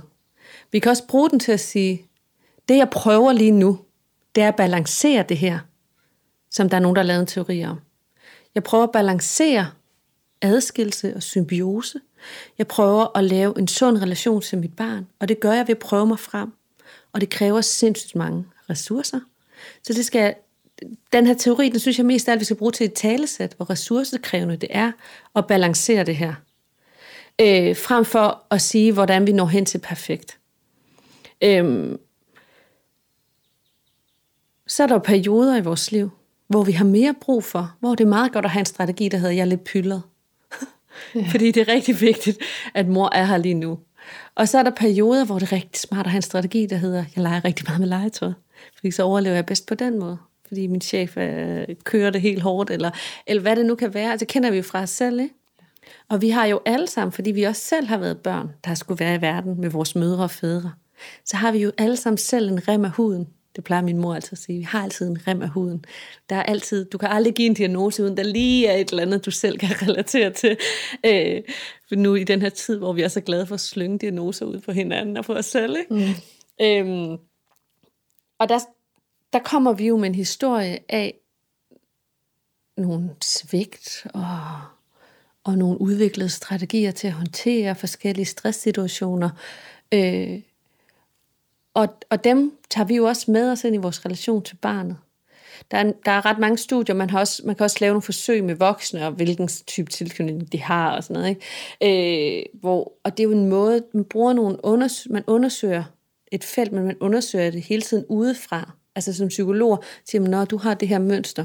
Vi 0.73 0.79
kan 0.79 0.91
også 0.91 1.07
bruge 1.07 1.31
den 1.31 1.41
til 1.41 1.53
at 1.53 1.61
sige, 1.61 2.09
det 2.69 2.77
jeg 2.77 2.91
prøver 2.91 3.33
lige 3.33 3.51
nu, 3.51 3.79
det 4.35 4.43
er 4.43 4.49
at 4.49 4.57
balancere 4.57 5.25
det 5.29 5.39
her, 5.39 5.59
som 6.51 6.69
der 6.69 6.77
er 6.77 6.81
nogen, 6.81 6.97
der 6.97 7.03
har 7.03 7.07
lavet 7.07 7.21
en 7.21 7.27
teori 7.27 7.65
om. 7.65 7.81
Jeg 8.55 8.63
prøver 8.63 8.85
at 8.85 8.93
balancere 8.93 9.71
adskillelse 10.43 11.17
og 11.17 11.23
symbiose– 11.23 12.01
jeg 12.59 12.67
prøver 12.67 13.19
at 13.19 13.25
lave 13.25 13.59
en 13.59 13.69
sund 13.69 13.99
relation 13.99 14.43
til 14.43 14.59
mit 14.59 14.77
barn, 14.77 15.07
og 15.19 15.29
det 15.29 15.41
gør 15.41 15.53
jeg 15.53 15.69
ved 15.69 15.75
at 15.75 15.79
prøve 15.79 16.07
mig 16.07 16.19
frem. 16.19 16.53
Og 17.13 17.21
det 17.21 17.31
kræver 17.31 17.61
sindssygt 17.61 18.17
mange 18.17 18.45
ressourcer. 18.71 19.21
Så 19.83 19.93
det 19.93 20.07
skal, 20.07 20.35
den 21.13 21.27
her 21.27 21.35
teori, 21.35 21.69
den 21.69 21.81
synes 21.81 21.99
jeg 21.99 22.07
mest 22.07 22.29
af 22.29 22.33
alt, 22.33 22.41
vi 22.41 22.45
skal 22.45 22.57
bruge 22.57 22.73
til 22.73 22.87
et 22.87 22.93
talesæt, 22.93 23.55
hvor 23.57 23.71
ressourcekrævende 23.71 24.57
det 24.57 24.69
er 24.73 24.93
at 25.37 25.47
balancere 25.47 26.05
det 26.05 26.17
her. 26.17 26.35
Øh, 27.41 27.77
frem 27.77 28.05
for 28.05 28.43
at 28.51 28.63
sige, 28.63 28.93
hvordan 28.93 29.27
vi 29.27 29.33
når 29.33 29.47
hen 29.47 29.67
til 29.67 29.79
perfekt. 29.79 30.39
Øh, 31.43 31.95
så 34.73 34.83
er 34.83 34.87
der 34.87 34.95
jo 34.95 34.99
perioder 34.99 35.57
i 35.57 35.61
vores 35.61 35.93
liv, 35.93 36.11
hvor 36.49 36.63
vi 36.63 36.73
har 36.73 36.85
mere 36.85 37.15
brug 37.21 37.45
for, 37.45 37.77
hvor 37.81 37.95
det 37.95 38.05
er 38.05 38.09
meget 38.09 38.33
godt 38.33 38.45
at 38.45 38.51
have 38.51 38.61
en 38.61 38.67
strategi, 38.67 39.09
der 39.09 39.19
hedder, 39.19 39.35
jeg 39.35 39.41
er 39.41 39.45
lidt 39.45 39.65
pyldet. 39.65 40.03
Ja. 41.15 41.27
Fordi 41.31 41.51
det 41.51 41.69
er 41.69 41.73
rigtig 41.73 42.01
vigtigt, 42.01 42.39
at 42.75 42.89
mor 42.89 43.11
er 43.15 43.25
her 43.25 43.37
lige 43.37 43.55
nu. 43.55 43.79
Og 44.35 44.49
så 44.49 44.59
er 44.59 44.63
der 44.63 44.71
perioder, 44.71 45.25
hvor 45.25 45.39
det 45.39 45.53
er 45.53 45.57
rigtig 45.57 45.81
smart 45.81 46.07
at 46.07 46.11
have 46.11 46.19
en 46.19 46.23
strategi, 46.23 46.67
der 46.67 46.77
hedder, 46.77 47.05
jeg 47.17 47.23
leger 47.23 47.45
rigtig 47.45 47.65
meget 47.69 47.81
med 47.81 47.89
legetøj. 47.89 48.33
Fordi 48.75 48.91
så 48.91 49.03
overlever 49.03 49.35
jeg 49.35 49.47
bedst 49.47 49.67
på 49.67 49.75
den 49.75 49.99
måde. 49.99 50.19
Fordi 50.49 50.67
min 50.67 50.81
chef 50.81 51.17
øh, 51.17 51.67
kører 51.85 52.11
det 52.11 52.21
helt 52.21 52.43
hårdt, 52.43 52.71
eller, 52.71 52.91
eller 53.27 53.43
hvad 53.43 53.57
det 53.57 53.67
nu 53.67 53.75
kan 53.75 53.95
være. 53.95 54.11
Altså, 54.11 54.27
kender 54.27 54.51
vi 54.51 54.57
jo 54.57 54.63
fra 54.63 54.83
os 54.83 54.91
selv, 54.91 55.21
ikke? 55.21 55.35
Og 56.09 56.21
vi 56.21 56.29
har 56.29 56.47
jo 56.47 56.61
alle 56.67 56.87
sammen, 56.87 57.13
fordi 57.13 57.31
vi 57.31 57.43
også 57.43 57.63
selv 57.63 57.87
har 57.87 57.99
været 57.99 58.19
børn, 58.19 58.51
der 58.65 58.75
skulle 58.75 59.01
være 59.05 59.15
i 59.15 59.21
verden 59.21 59.61
med 59.61 59.71
vores 59.71 59.95
mødre 59.95 60.25
og 60.25 60.31
fædre, 60.31 60.73
så 61.25 61.37
har 61.37 61.53
vi 61.53 61.59
jo 61.59 61.73
alle 61.79 61.97
sammen 61.97 62.19
selv 62.19 62.51
en 62.51 62.69
rem 62.69 62.85
af 62.85 62.91
huden, 62.91 63.29
det 63.57 63.65
plejer 63.65 63.83
min 63.83 63.99
mor 63.99 64.15
altid 64.15 64.33
at 64.33 64.39
sige. 64.39 64.59
Vi 64.59 64.65
har 64.65 64.83
altid 64.83 65.09
en 65.09 65.29
rem 65.29 65.43
af 65.43 65.49
huden. 65.49 65.85
Der 66.31 66.37
er 66.37 66.43
altid, 66.43 66.85
du 66.85 66.99
kan 66.99 67.09
aldrig 67.09 67.35
give 67.35 67.47
en 67.47 67.55
diagnose, 67.55 68.03
uden 68.03 68.17
der 68.17 68.23
lige 68.23 68.67
er 68.67 68.77
et 68.77 68.91
eller 68.91 69.03
andet, 69.03 69.27
du 69.27 69.31
selv 69.31 69.59
kan 69.59 69.69
relatere 69.89 70.31
til. 70.31 70.57
Øh, 71.07 71.43
nu 71.91 72.15
i 72.15 72.25
den 72.25 72.43
her 72.43 72.49
tid, 72.49 72.79
hvor 72.79 72.93
vi 72.93 73.03
er 73.03 73.09
så 73.09 73.21
glade 73.21 73.47
for 73.47 73.55
at 73.55 73.61
slynge 73.61 73.99
diagnoser 73.99 74.47
ud 74.47 74.61
på 74.61 74.73
hinanden 74.73 75.17
og 75.17 75.25
på 75.25 75.35
os 75.35 75.47
selv. 75.47 75.77
Ikke? 75.77 75.95
Mm. 75.95 76.65
Øhm, 76.67 77.19
og 78.39 78.49
der, 78.49 78.59
der 79.33 79.39
kommer 79.39 79.73
vi 79.73 79.87
jo 79.87 79.97
med 79.97 80.09
en 80.09 80.15
historie 80.15 80.79
af 80.89 81.15
nogle 82.77 83.11
svigt 83.23 84.07
og, 84.15 84.39
og 85.45 85.59
nogle 85.59 85.81
udviklede 85.81 86.29
strategier 86.29 86.91
til 86.91 87.07
at 87.07 87.13
håndtere 87.13 87.75
forskellige 87.75 88.27
stresssituationer. 88.27 89.31
Øh, 89.95 90.41
og, 91.75 91.89
og 92.11 92.25
dem 92.25 92.59
tager 92.71 92.87
vi 92.87 92.97
jo 92.97 93.05
også 93.05 93.31
med 93.31 93.51
os 93.51 93.65
ind 93.65 93.75
i 93.75 93.79
vores 93.79 94.05
relation 94.07 94.43
til 94.43 94.57
barnet. 94.57 94.97
Der 95.71 95.79
er, 95.79 95.93
der 96.05 96.11
er 96.11 96.27
ret 96.27 96.39
mange 96.39 96.59
studier, 96.59 96.95
man, 96.95 97.11
har 97.11 97.21
også, 97.21 97.43
man 97.45 97.55
kan 97.55 97.65
også 97.65 97.77
lave 97.81 97.91
nogle 97.91 98.03
forsøg 98.03 98.45
med 98.45 98.55
voksne, 98.55 99.07
og 99.07 99.13
hvilken 99.13 99.49
type 99.49 99.91
tilknytning 99.91 100.53
de 100.53 100.61
har 100.61 100.97
og 100.97 101.05
sådan 101.05 101.15
noget. 101.15 101.37
Ikke? 101.83 102.39
Øh, 102.39 102.61
hvor, 102.61 102.93
og 103.05 103.17
det 103.17 103.21
er 103.21 103.25
jo 103.25 103.33
en 103.33 103.49
måde, 103.49 103.85
man 103.95 104.05
bruger 104.05 104.33
nogle 104.33 104.59
unders- 104.67 105.07
man 105.11 105.25
undersøger 105.27 105.85
et 106.33 106.45
felt, 106.45 106.73
men 106.73 106.85
man 106.85 106.97
undersøger 107.01 107.51
det 107.51 107.63
hele 107.63 107.83
tiden 107.83 108.05
udefra. 108.09 108.71
Altså 108.95 109.13
som 109.13 109.29
psykologer 109.29 109.77
siger 110.05 110.23
man, 110.23 110.31
når 110.31 110.45
du 110.45 110.57
har 110.57 110.75
det 110.75 110.89
her 110.89 110.99
mønster. 110.99 111.45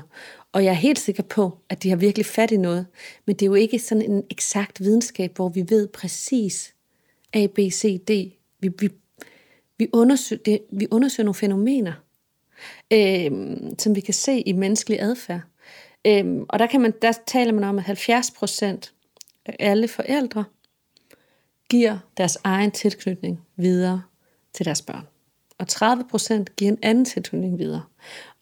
Og 0.52 0.64
jeg 0.64 0.70
er 0.70 0.74
helt 0.74 1.00
sikker 1.00 1.24
på, 1.24 1.58
at 1.70 1.84
de 1.84 1.90
har 1.90 1.96
virkelig 1.96 2.26
fat 2.26 2.52
i 2.52 2.58
noget. 2.58 2.86
Men 3.26 3.36
det 3.36 3.42
er 3.42 3.48
jo 3.48 3.54
ikke 3.54 3.80
sådan 3.80 4.12
en 4.12 4.24
eksakt 4.30 4.80
videnskab, 4.80 5.36
hvor 5.36 5.50
vi 5.50 5.66
ved 5.70 5.88
præcis 5.88 6.74
A, 7.34 7.48
B, 7.56 7.60
C, 7.60 8.04
D. 8.08 8.10
Vi, 8.60 8.70
vi, 8.80 8.90
vi, 9.78 9.88
undersøger, 9.94 10.44
det, 10.44 10.62
vi 10.72 10.88
undersøger 10.92 11.26
nogle 11.26 11.36
fænomener, 11.36 11.94
øh, 12.94 13.32
som 13.80 13.96
vi 13.96 14.00
kan 14.02 14.14
se 14.14 14.42
i 14.42 14.52
menneskelig 14.52 15.02
adfærd. 15.02 15.42
Øh, 16.08 16.26
og 16.50 16.60
der, 16.60 16.68
kan 16.68 16.82
man, 16.82 16.94
der 17.02 17.12
taler 17.28 17.54
man 17.54 17.64
om, 17.64 17.78
at 17.78 17.84
70 17.84 18.32
procent 18.32 18.94
af 19.46 19.56
alle 19.60 19.88
forældre 19.88 20.44
giver 21.70 21.98
deres 22.18 22.38
egen 22.44 22.72
tilknytning 22.72 23.42
videre 23.56 24.02
til 24.54 24.66
deres 24.66 24.82
børn. 24.82 25.08
Og 25.58 25.68
30 25.68 26.04
procent 26.10 26.56
giver 26.56 26.72
en 26.72 26.80
anden 26.82 27.06
tilknytning 27.06 27.60
videre. 27.60 27.84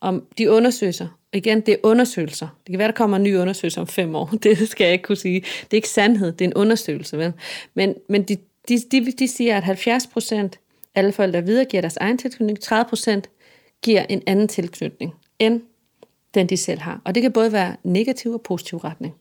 Om 0.02 0.28
de 0.38 0.52
undersøgelser, 0.52 1.08
igen, 1.34 1.62
det 1.62 1.74
er 1.74 1.78
undersøgelser. 1.84 2.48
Det 2.68 2.72
kan 2.72 2.80
være, 2.80 2.88
der 2.88 2.94
kommer 2.94 3.18
en 3.18 3.24
ny 3.24 3.38
undersøgelse 3.38 3.82
om 3.82 3.88
fem 3.88 4.16
år. 4.16 4.26
Det 4.44 4.70
skal 4.70 4.86
jeg 4.86 4.94
ikke 4.94 5.04
kunne 5.04 5.16
sige. 5.16 5.40
Det 5.42 5.74
er 5.74 5.76
ikke 5.76 5.90
sandhed, 5.90 6.32
det 6.32 6.46
er 6.46 6.50
en 6.50 6.54
undersøgelse. 6.54 7.18
Vel? 7.18 7.34
Men, 7.74 7.96
men 8.10 8.24
de, 8.24 8.38
de, 8.68 8.80
de, 8.92 9.12
de 9.12 9.28
siger, 9.28 9.58
at 9.58 9.64
70 9.64 10.08
procent 10.08 10.60
alle 10.96 11.12
forældre 11.12 11.46
videregiver 11.46 11.82
deres 11.82 11.98
egen 11.98 12.18
tilknytning. 12.18 12.60
30% 12.64 13.22
giver 13.82 14.06
en 14.10 14.24
anden 14.28 14.48
tilknytning 14.48 15.14
end 15.40 15.62
den, 16.34 16.48
de 16.48 16.58
selv 16.58 16.80
har. 16.80 17.02
Og 17.06 17.16
det 17.16 17.22
kan 17.22 17.32
både 17.32 17.52
være 17.52 17.76
negativ 17.84 18.32
og 18.32 18.42
positiv 18.42 18.78
retning. 18.78 19.16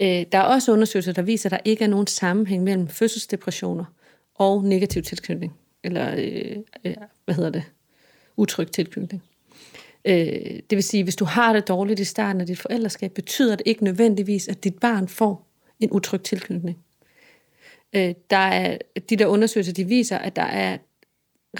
Øh, 0.00 0.24
der 0.32 0.38
er 0.38 0.42
også 0.42 0.72
undersøgelser, 0.72 1.12
der 1.12 1.22
viser, 1.22 1.48
at 1.48 1.50
der 1.50 1.58
ikke 1.70 1.84
er 1.84 1.88
nogen 1.88 2.06
sammenhæng 2.06 2.62
mellem 2.62 2.88
fødselsdepressioner 2.88 3.84
og 4.34 4.64
negativ 4.64 5.02
tilknytning. 5.02 5.52
Eller, 5.84 6.14
øh, 6.16 6.56
øh, 6.84 6.94
hvad 7.24 7.34
hedder 7.34 7.50
det? 7.50 7.64
Utryg 8.36 8.70
tilknytning. 8.70 9.22
Øh, 10.04 10.16
det 10.70 10.76
vil 10.76 10.82
sige, 10.82 11.02
hvis 11.02 11.16
du 11.16 11.24
har 11.24 11.52
det 11.52 11.68
dårligt 11.68 12.00
i 12.00 12.04
starten 12.04 12.40
af 12.40 12.46
dit 12.46 12.58
forældreskab, 12.58 13.12
betyder 13.12 13.56
det 13.56 13.66
ikke 13.66 13.84
nødvendigvis, 13.84 14.48
at 14.48 14.64
dit 14.64 14.78
barn 14.78 15.08
får 15.08 15.46
en 15.80 15.90
utryg 15.90 16.22
tilknytning. 16.22 16.78
Øh, 17.92 18.14
der 18.30 18.36
er, 18.36 18.78
de 19.10 19.16
der 19.16 19.26
undersøgelser, 19.26 19.72
de 19.72 19.84
viser, 19.84 20.18
at 20.18 20.36
der 20.36 20.42
er 20.42 20.78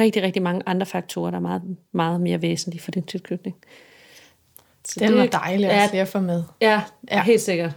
rigtig, 0.01 0.23
rigtig 0.23 0.43
mange 0.43 0.63
andre 0.67 0.87
faktorer, 0.87 1.31
der 1.31 1.39
er 1.39 1.43
meget, 1.43 1.63
meget 1.93 2.21
mere 2.21 2.43
væsentlige 2.43 2.83
for 2.83 2.91
din 2.91 3.03
tilknytning. 3.03 3.57
Så 4.85 5.01
Den 5.01 5.09
det 5.09 5.19
var 5.19 5.27
dejligt 5.27 5.71
at 5.71 5.95
ja, 5.95 6.05
få 6.05 6.21
med. 6.21 6.43
Ja, 6.61 6.83
ja, 7.11 7.23
helt 7.23 7.41
sikkert. 7.41 7.73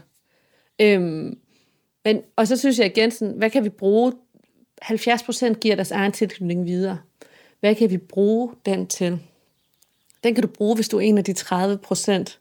Øhm, 0.82 1.40
men, 2.06 2.22
og 2.36 2.48
så 2.48 2.58
synes 2.58 2.80
jeg 2.80 2.86
igen, 2.86 3.12
sådan, 3.12 3.34
hvad 3.38 3.50
kan 3.50 3.64
vi 3.64 3.70
bruge? 3.70 4.14
70 4.82 5.24
procent 5.24 5.60
giver 5.60 5.76
deres 5.76 5.92
egen 5.92 6.12
tilknytning 6.12 6.66
videre. 6.66 7.00
Hvad 7.60 7.76
kan 7.76 7.90
vi 7.90 7.98
bruge 7.98 8.54
den 8.66 8.88
til? 8.88 9.20
Den 10.24 10.36
kan 10.36 10.42
du 10.42 10.48
bruge, 10.48 10.76
hvis 10.76 10.90
du 10.90 10.98
er 10.98 11.02
en 11.02 11.18
af 11.18 11.24
de 11.24 11.34
30 11.34 11.78
procent, 11.78 12.40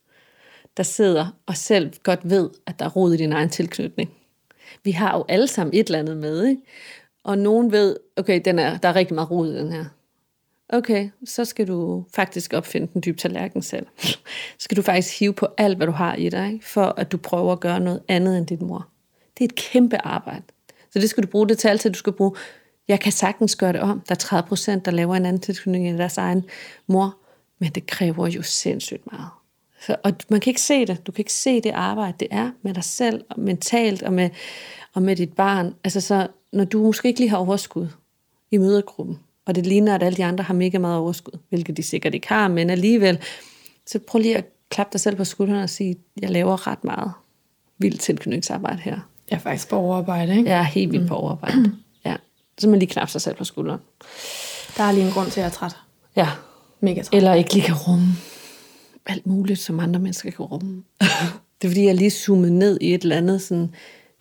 der 0.77 0.83
sidder 0.83 1.27
og 1.47 1.57
selv 1.57 1.93
godt 2.03 2.21
ved, 2.31 2.51
at 2.67 2.79
der 2.79 2.85
er 2.85 2.89
rod 2.91 3.15
i 3.15 3.17
din 3.17 3.33
egen 3.33 3.51
tilknytning. 3.51 4.11
Vi 4.85 4.91
har 4.91 5.17
jo 5.17 5.25
alle 5.29 5.49
sammen 5.49 5.75
et 5.75 5.87
eller 5.87 5.99
andet 5.99 6.17
med, 6.17 6.45
ikke? 6.45 6.63
Og 7.27 7.39
nogen 7.39 7.73
ved, 7.73 7.97
okay, 8.17 8.41
den 8.45 8.59
er, 8.59 8.77
der 8.77 8.89
er 8.89 8.97
rigtig 8.97 9.15
meget 9.15 9.31
rod 9.31 9.53
i 9.53 9.59
den 9.59 9.73
her. 9.73 9.85
Okay, 10.69 11.11
så 11.25 11.45
skal 11.45 11.69
du 11.69 12.05
faktisk 12.15 12.53
opfinde 12.53 12.89
den 12.95 13.03
dybe 13.07 13.19
tallerken 13.19 13.63
selv. 13.63 13.87
så 13.99 14.19
skal 14.59 14.77
du 14.77 14.83
faktisk 14.83 15.19
hive 15.19 15.33
på 15.33 15.49
alt, 15.59 15.77
hvad 15.77 15.87
du 15.87 15.93
har 15.93 16.15
i 16.15 16.29
dig, 16.29 16.61
for 16.63 16.95
at 16.97 17.13
du 17.13 17.17
prøver 17.17 17.53
at 17.53 17.61
gøre 17.61 17.81
noget 17.81 18.03
andet 18.09 18.39
end 18.39 18.47
din 18.47 18.59
mor. 18.61 18.89
Det 19.39 19.45
er 19.45 19.49
et 19.49 19.55
kæmpe 19.55 20.07
arbejde. 20.07 20.43
Så 20.91 20.99
det 20.99 21.11
skal 21.11 21.23
du 21.23 21.29
bruge 21.29 21.49
det 21.49 21.59
til. 21.59 21.93
Du 21.93 21.99
skal 21.99 22.13
bruge, 22.13 22.33
jeg 22.89 23.01
kan 23.01 23.13
sagtens 23.13 23.57
gøre 23.57 23.73
det 23.73 23.81
om. 23.81 24.01
Der 24.09 24.15
er 24.15 24.19
30 24.19 24.49
procent, 24.49 24.85
der 24.85 24.91
laver 24.91 25.17
en 25.17 25.27
anden 25.27 25.43
tilknytning 25.43 25.89
end 25.89 25.99
deres 25.99 26.19
egen 26.19 26.45
mor. 26.87 27.17
Men 27.59 27.71
det 27.71 27.87
kræver 27.87 28.27
jo 28.27 28.43
sindssygt 28.43 29.13
meget. 29.13 29.29
Så, 29.81 29.97
og 30.05 30.13
man 30.29 30.41
kan 30.41 30.51
ikke 30.51 30.63
se 30.63 30.87
det. 30.87 31.07
Du 31.07 31.13
kan 31.13 31.21
ikke 31.21 31.33
se 31.33 31.61
det 31.61 31.71
arbejde, 31.71 32.17
det 32.21 32.29
er 32.31 32.51
med 32.63 32.75
dig 32.75 32.85
selv, 32.85 33.25
og 33.31 33.41
mentalt 33.41 34.03
og 34.03 34.13
med, 34.13 34.31
og 34.95 35.03
med 35.03 35.17
dit 35.17 35.33
barn. 35.33 35.75
Altså 35.85 36.01
så, 36.01 36.29
når 36.57 36.65
du 36.65 36.83
måske 36.83 37.09
ikke 37.09 37.21
lige 37.21 37.31
har 37.31 37.37
overskud 37.37 37.89
i 38.51 38.59
mødergruppen, 38.59 39.19
og 39.47 39.55
det 39.55 39.67
ligner, 39.67 39.95
at 39.95 40.03
alle 40.03 40.17
de 40.17 40.25
andre 40.25 40.45
har 40.45 40.55
mega 40.55 40.79
meget 40.79 40.99
overskud, 40.99 41.39
hvilket 41.49 41.77
de 41.77 41.83
sikkert 41.83 42.15
ikke 42.15 42.29
har, 42.29 42.49
men 42.49 42.71
alligevel, 42.71 43.19
så 43.87 43.99
prøv 43.99 44.19
lige 44.19 44.37
at 44.37 44.45
klappe 44.71 44.93
dig 44.93 45.01
selv 45.01 45.17
på 45.17 45.25
skulderen 45.25 45.63
og 45.63 45.71
sige, 45.71 45.97
jeg 46.21 46.31
laver 46.31 46.67
ret 46.67 46.85
meget 46.85 47.13
vildt 47.79 48.01
tilknytningsarbejde 48.01 48.79
her. 48.79 48.99
Jeg 49.31 49.37
er 49.37 49.41
faktisk 49.41 49.69
på 49.69 49.77
overarbejde, 49.77 50.37
ikke? 50.37 50.51
Jeg 50.51 50.59
er 50.59 50.63
helt 50.63 50.93
vildt 50.93 51.03
mm. 51.03 51.09
på 51.09 51.15
overarbejde. 51.15 51.73
Ja. 52.05 52.17
Så 52.59 52.69
man 52.69 52.79
lige 52.79 52.91
knapper 52.91 53.11
sig 53.11 53.21
selv 53.21 53.37
på 53.37 53.45
skulderen. 53.45 53.81
Der 54.77 54.83
er 54.83 54.93
lige 54.93 55.07
en 55.07 55.13
grund 55.13 55.31
til, 55.31 55.41
at 55.41 55.45
jeg 55.45 55.51
er 55.51 55.55
træt. 55.55 55.77
Ja. 56.17 56.29
Mega 56.81 57.03
træt. 57.03 57.17
Eller 57.17 57.35
ikke 57.35 57.55
lige 57.55 57.65
kan 57.67 57.75
rumme 57.75 58.07
alt 59.07 59.27
muligt, 59.27 59.61
som 59.61 59.81
andre 59.81 60.01
mennesker 60.01 60.31
kan 60.31 60.45
rumme. 60.45 60.83
det 61.61 61.65
er 61.65 61.69
fordi, 61.69 61.85
jeg 61.85 61.95
lige 61.95 62.11
zoomet 62.11 62.53
ned 62.53 62.79
i 62.81 62.95
et 62.95 63.03
eller 63.03 63.17
andet, 63.17 63.43
sådan 63.43 63.75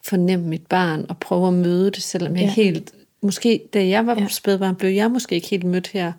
fornemme 0.05 0.47
mit 0.47 0.67
barn 0.67 1.05
og 1.09 1.17
prøve 1.17 1.47
at 1.47 1.53
møde 1.53 1.91
det, 1.91 2.03
selvom 2.03 2.35
jeg 2.35 2.43
ja. 2.43 2.51
helt... 2.51 2.93
Måske, 3.21 3.61
da 3.73 3.87
jeg 3.87 4.07
var 4.07 4.15
ja. 4.15 4.27
spædbarn, 4.27 4.75
blev 4.75 4.91
jeg 4.91 5.11
måske 5.11 5.35
ikke 5.35 5.47
helt 5.47 5.63
mødt 5.63 5.87
her. 5.87 6.13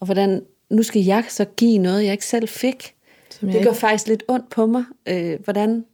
Og 0.00 0.04
hvordan... 0.04 0.42
Nu 0.70 0.82
skal 0.82 1.04
jeg 1.04 1.24
så 1.28 1.44
give 1.44 1.78
noget, 1.78 2.04
jeg 2.04 2.12
ikke 2.12 2.26
selv 2.26 2.48
fik. 2.48 2.94
Som 3.30 3.48
det 3.48 3.62
går 3.62 3.70
ikke... 3.70 3.80
faktisk 3.80 4.08
lidt 4.08 4.22
ondt 4.28 4.50
på 4.50 4.66
mig. 4.66 4.84
Øh, 5.06 5.38
hvordan, 5.44 5.84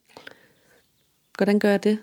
hvordan 1.36 1.58
gør 1.58 1.70
jeg 1.70 1.84
det? 1.84 1.98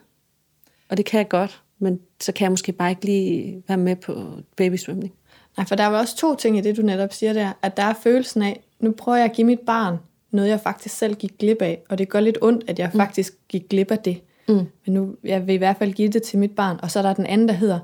Og 0.89 0.97
det 0.97 1.05
kan 1.05 1.17
jeg 1.17 1.29
godt, 1.29 1.61
men 1.79 1.99
så 2.21 2.31
kan 2.31 2.43
jeg 2.43 2.51
måske 2.51 2.71
bare 2.71 2.89
ikke 2.89 3.05
lige 3.05 3.63
være 3.67 3.77
med 3.77 3.95
på 3.95 4.31
babysvømning. 4.57 5.13
Nej, 5.57 5.65
for 5.65 5.75
der 5.75 5.85
var 5.85 5.99
også 5.99 6.17
to 6.17 6.35
ting 6.35 6.57
i 6.57 6.61
det, 6.61 6.77
du 6.77 6.81
netop 6.81 7.13
siger 7.13 7.33
der. 7.33 7.51
At 7.61 7.77
der 7.77 7.83
er 7.83 7.93
følelsen 8.03 8.41
af, 8.41 8.61
nu 8.79 8.91
prøver 8.91 9.17
jeg 9.17 9.25
at 9.25 9.33
give 9.33 9.47
mit 9.47 9.59
barn 9.59 9.97
noget, 10.31 10.49
jeg 10.49 10.59
faktisk 10.59 10.97
selv 10.97 11.15
gik 11.15 11.37
glip 11.39 11.61
af. 11.61 11.81
Og 11.89 11.97
det 11.97 12.09
gør 12.09 12.19
lidt 12.19 12.37
ondt, 12.41 12.63
at 12.67 12.79
jeg 12.79 12.89
mm. 12.93 12.99
faktisk 12.99 13.33
gik 13.49 13.69
glip 13.69 13.91
af 13.91 13.99
det. 13.99 14.21
Mm. 14.51 14.67
Men 14.85 14.93
nu, 14.93 15.15
jeg 15.23 15.47
vil 15.47 15.55
i 15.55 15.57
hvert 15.57 15.77
fald 15.77 15.93
give 15.93 16.09
det 16.09 16.23
til 16.23 16.39
mit 16.39 16.51
barn. 16.51 16.79
Og 16.83 16.91
så 16.91 16.99
er 16.99 17.03
der 17.03 17.13
den 17.13 17.25
anden, 17.25 17.47
der 17.47 17.53
hedder, 17.53 17.79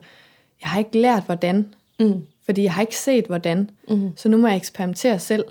jeg 0.62 0.70
har 0.70 0.80
ikke 0.80 0.98
lært, 0.98 1.24
hvordan. 1.24 1.74
Mm. 2.00 2.22
Fordi 2.46 2.64
jeg 2.64 2.74
har 2.74 2.82
ikke 2.82 2.98
set, 2.98 3.26
hvordan. 3.26 3.70
Mm. 3.90 4.10
Så 4.16 4.30
nu 4.30 4.38
må 4.38 4.48
jeg 4.48 4.58
eksperimentere 4.58 5.20
selv. 5.20 5.46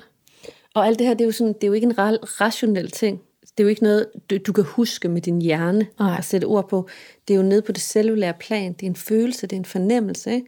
Og 0.74 0.86
alt 0.86 0.98
det 0.98 1.06
her, 1.06 1.14
det 1.14 1.20
er 1.20 1.26
jo, 1.26 1.32
sådan, 1.32 1.52
det 1.52 1.64
er 1.64 1.66
jo 1.66 1.72
ikke 1.72 1.84
en 1.84 1.98
rationel 2.40 2.90
ting. 2.90 3.20
Det 3.40 3.62
er 3.62 3.64
jo 3.64 3.68
ikke 3.68 3.82
noget, 3.82 4.06
du, 4.30 4.38
du 4.46 4.52
kan 4.52 4.64
huske 4.64 5.08
med 5.08 5.20
din 5.22 5.42
hjerne 5.42 5.86
Nej. 5.98 6.18
at 6.18 6.24
sætte 6.24 6.44
ord 6.44 6.68
på. 6.68 6.88
Det 7.28 7.34
er 7.34 7.38
jo 7.38 7.42
nede 7.42 7.62
på 7.62 7.72
det 7.72 7.82
cellulære 7.82 8.34
plan. 8.40 8.72
Det 8.72 8.82
er 8.82 8.90
en 8.90 8.96
følelse, 8.96 9.46
det 9.46 9.56
er 9.56 9.60
en 9.60 9.64
fornemmelse. 9.64 10.34
Ikke? 10.34 10.46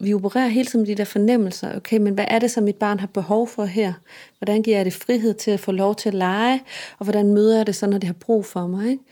Vi 0.00 0.14
opererer 0.14 0.48
hele 0.48 0.66
tiden 0.66 0.80
med 0.80 0.86
de 0.86 0.94
der 0.94 1.04
fornemmelser. 1.04 1.76
Okay, 1.76 1.98
men 1.98 2.14
hvad 2.14 2.24
er 2.28 2.38
det, 2.38 2.50
som 2.50 2.64
mit 2.64 2.76
barn 2.76 3.00
har 3.00 3.06
behov 3.06 3.48
for 3.48 3.64
her? 3.64 3.92
Hvordan 4.38 4.62
giver 4.62 4.76
jeg 4.76 4.84
det 4.84 4.92
frihed 4.92 5.34
til 5.34 5.50
at 5.50 5.60
få 5.60 5.72
lov 5.72 5.94
til 5.94 6.08
at 6.08 6.14
lege? 6.14 6.62
Og 6.98 7.04
hvordan 7.04 7.34
møder 7.34 7.56
jeg 7.56 7.66
det 7.66 7.74
så, 7.74 7.86
når 7.86 7.98
det 7.98 8.06
har 8.06 8.16
brug 8.20 8.44
for 8.44 8.66
mig? 8.66 8.90
Ikke? 8.90 9.02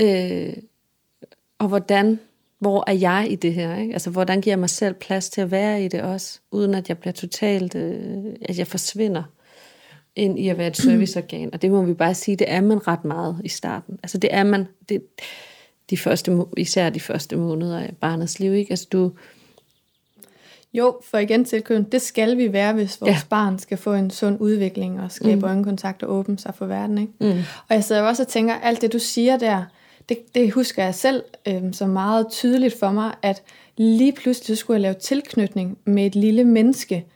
Øh, 0.00 0.52
og 1.58 1.68
hvordan, 1.68 2.20
hvor 2.58 2.84
er 2.86 2.92
jeg 2.92 3.26
i 3.30 3.36
det 3.36 3.54
her? 3.54 3.76
Ikke? 3.76 3.92
Altså, 3.92 4.10
hvordan 4.10 4.40
giver 4.40 4.52
jeg 4.52 4.58
mig 4.58 4.70
selv 4.70 4.94
plads 4.94 5.30
til 5.30 5.40
at 5.40 5.50
være 5.50 5.84
i 5.84 5.88
det 5.88 6.02
også, 6.02 6.40
uden 6.50 6.74
at 6.74 6.88
jeg 6.88 6.98
bliver 6.98 7.12
totalt, 7.12 7.74
øh, 7.74 8.24
at 8.42 8.58
jeg 8.58 8.66
forsvinder 8.66 9.22
ind 10.16 10.38
i 10.38 10.48
at 10.48 10.58
være 10.58 10.68
et 10.68 10.76
serviceorgan. 10.86 11.50
Og 11.52 11.62
det 11.62 11.70
må 11.70 11.82
vi 11.82 11.94
bare 11.94 12.14
sige, 12.14 12.36
det 12.36 12.52
er 12.52 12.60
man 12.60 12.88
ret 12.88 13.04
meget 13.04 13.40
i 13.44 13.48
starten. 13.48 13.98
Altså, 14.02 14.18
det 14.18 14.34
er 14.34 14.42
man, 14.42 14.66
det, 14.88 15.02
de 15.90 15.96
første, 15.96 16.38
især 16.56 16.90
de 16.90 17.00
første 17.00 17.36
måneder 17.36 17.78
af 17.78 17.94
barnets 18.00 18.38
liv, 18.38 18.54
ikke? 18.54 18.70
Altså, 18.70 18.86
du, 18.92 19.12
jo, 20.72 21.00
for 21.10 21.18
igen 21.18 21.44
tilkøben, 21.44 21.84
det 21.84 22.02
skal 22.02 22.36
vi 22.36 22.52
være, 22.52 22.72
hvis 22.72 23.00
vores 23.00 23.10
ja. 23.10 23.20
barn 23.30 23.58
skal 23.58 23.78
få 23.78 23.94
en 23.94 24.10
sund 24.10 24.40
udvikling 24.40 25.00
og 25.00 25.12
skabe 25.12 25.40
mm. 25.40 25.44
øjenkontakt 25.44 26.02
og 26.02 26.14
åbne 26.14 26.38
sig 26.38 26.54
for 26.54 26.66
verden. 26.66 26.98
Ikke? 26.98 27.12
Mm. 27.20 27.42
Og 27.68 27.74
jeg 27.74 27.84
sidder 27.84 28.02
også 28.02 28.22
og 28.22 28.28
tænker, 28.28 28.54
alt 28.54 28.82
det 28.82 28.92
du 28.92 28.98
siger 28.98 29.36
der, 29.36 29.64
det, 30.08 30.34
det 30.34 30.52
husker 30.52 30.84
jeg 30.84 30.94
selv 30.94 31.24
øh, 31.48 31.72
så 31.72 31.86
meget 31.86 32.26
tydeligt 32.30 32.78
for 32.78 32.90
mig, 32.90 33.14
at 33.22 33.42
lige 33.76 34.12
pludselig 34.12 34.58
skulle 34.58 34.74
jeg 34.74 34.82
lave 34.82 34.94
tilknytning 34.94 35.78
med 35.84 36.06
et 36.06 36.14
lille 36.14 36.44
menneske, 36.44 37.06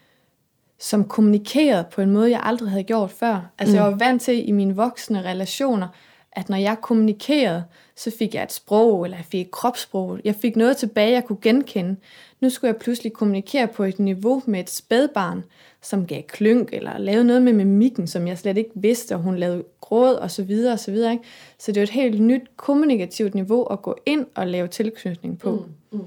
som 0.79 1.05
kommunikerede 1.05 1.85
på 1.93 2.01
en 2.01 2.11
måde, 2.11 2.31
jeg 2.31 2.41
aldrig 2.43 2.71
havde 2.71 2.85
gjort 2.85 3.11
før. 3.11 3.51
Altså 3.59 3.73
mm. 3.73 3.83
jeg 3.83 3.93
var 3.93 3.99
vant 3.99 4.23
til 4.23 4.49
i 4.49 4.53
mine 4.53 4.77
voksne 4.77 5.23
relationer, 5.23 5.89
at 6.33 6.49
når 6.49 6.57
jeg 6.57 6.77
kommunikerede, 6.83 7.65
så 7.97 8.13
fik 8.19 8.35
jeg 8.35 8.43
et 8.43 8.53
sprog, 8.53 9.05
eller 9.05 9.17
jeg 9.17 9.27
fik 9.27 9.41
et 9.41 9.51
kropssprog. 9.51 10.19
Jeg 10.25 10.35
fik 10.35 10.57
noget 10.57 10.77
tilbage, 10.77 11.13
jeg 11.13 11.25
kunne 11.25 11.39
genkende. 11.43 11.97
Nu 12.41 12.51
skulle 12.51 12.69
jeg 12.69 12.81
pludselig 12.81 13.13
kommunikere 13.13 13.69
på 13.69 13.85
et 13.85 13.99
niveau 13.99 14.43
med 14.47 14.61
et 14.61 14.71
spædbarn, 14.71 15.45
som 15.83 16.07
gav 16.07 16.23
klønk, 16.23 16.69
eller 16.73 16.99
lavede 16.99 17.25
noget 17.25 17.43
med 17.43 17.53
mimikken, 17.53 18.07
som 18.07 18.27
jeg 18.27 18.39
slet 18.39 18.57
ikke 18.57 18.71
vidste, 18.75 19.15
og 19.15 19.21
hun 19.21 19.37
lavede 19.37 19.65
gråd, 19.81 20.15
og 20.15 20.31
så 20.31 20.43
videre, 20.43 20.73
og 20.73 20.79
så 20.81 20.91
videre. 20.91 21.13
Ikke? 21.13 21.25
Så 21.59 21.73
det 21.73 21.81
er 21.81 21.83
et 21.83 21.91
helt 21.91 22.21
nyt 22.21 22.43
kommunikativt 22.57 23.35
niveau 23.35 23.65
at 23.65 23.83
gå 23.83 23.97
ind 24.07 24.27
og 24.35 24.47
lave 24.47 24.69
tilknytning 24.69 25.39
på. 25.39 25.67
Mm, 25.93 25.99
mm. 25.99 26.05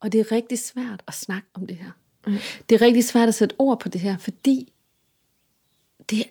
Og 0.00 0.12
det 0.12 0.20
er 0.20 0.32
rigtig 0.32 0.58
svært 0.58 1.02
at 1.06 1.14
snakke 1.14 1.48
om 1.54 1.66
det 1.66 1.76
her. 1.76 1.90
Det 2.68 2.74
er 2.74 2.82
rigtig 2.82 3.04
svært 3.04 3.28
at 3.28 3.34
sætte 3.34 3.54
ord 3.58 3.80
på 3.80 3.88
det 3.88 4.00
her, 4.00 4.18
fordi 4.18 4.72
det, 6.10 6.24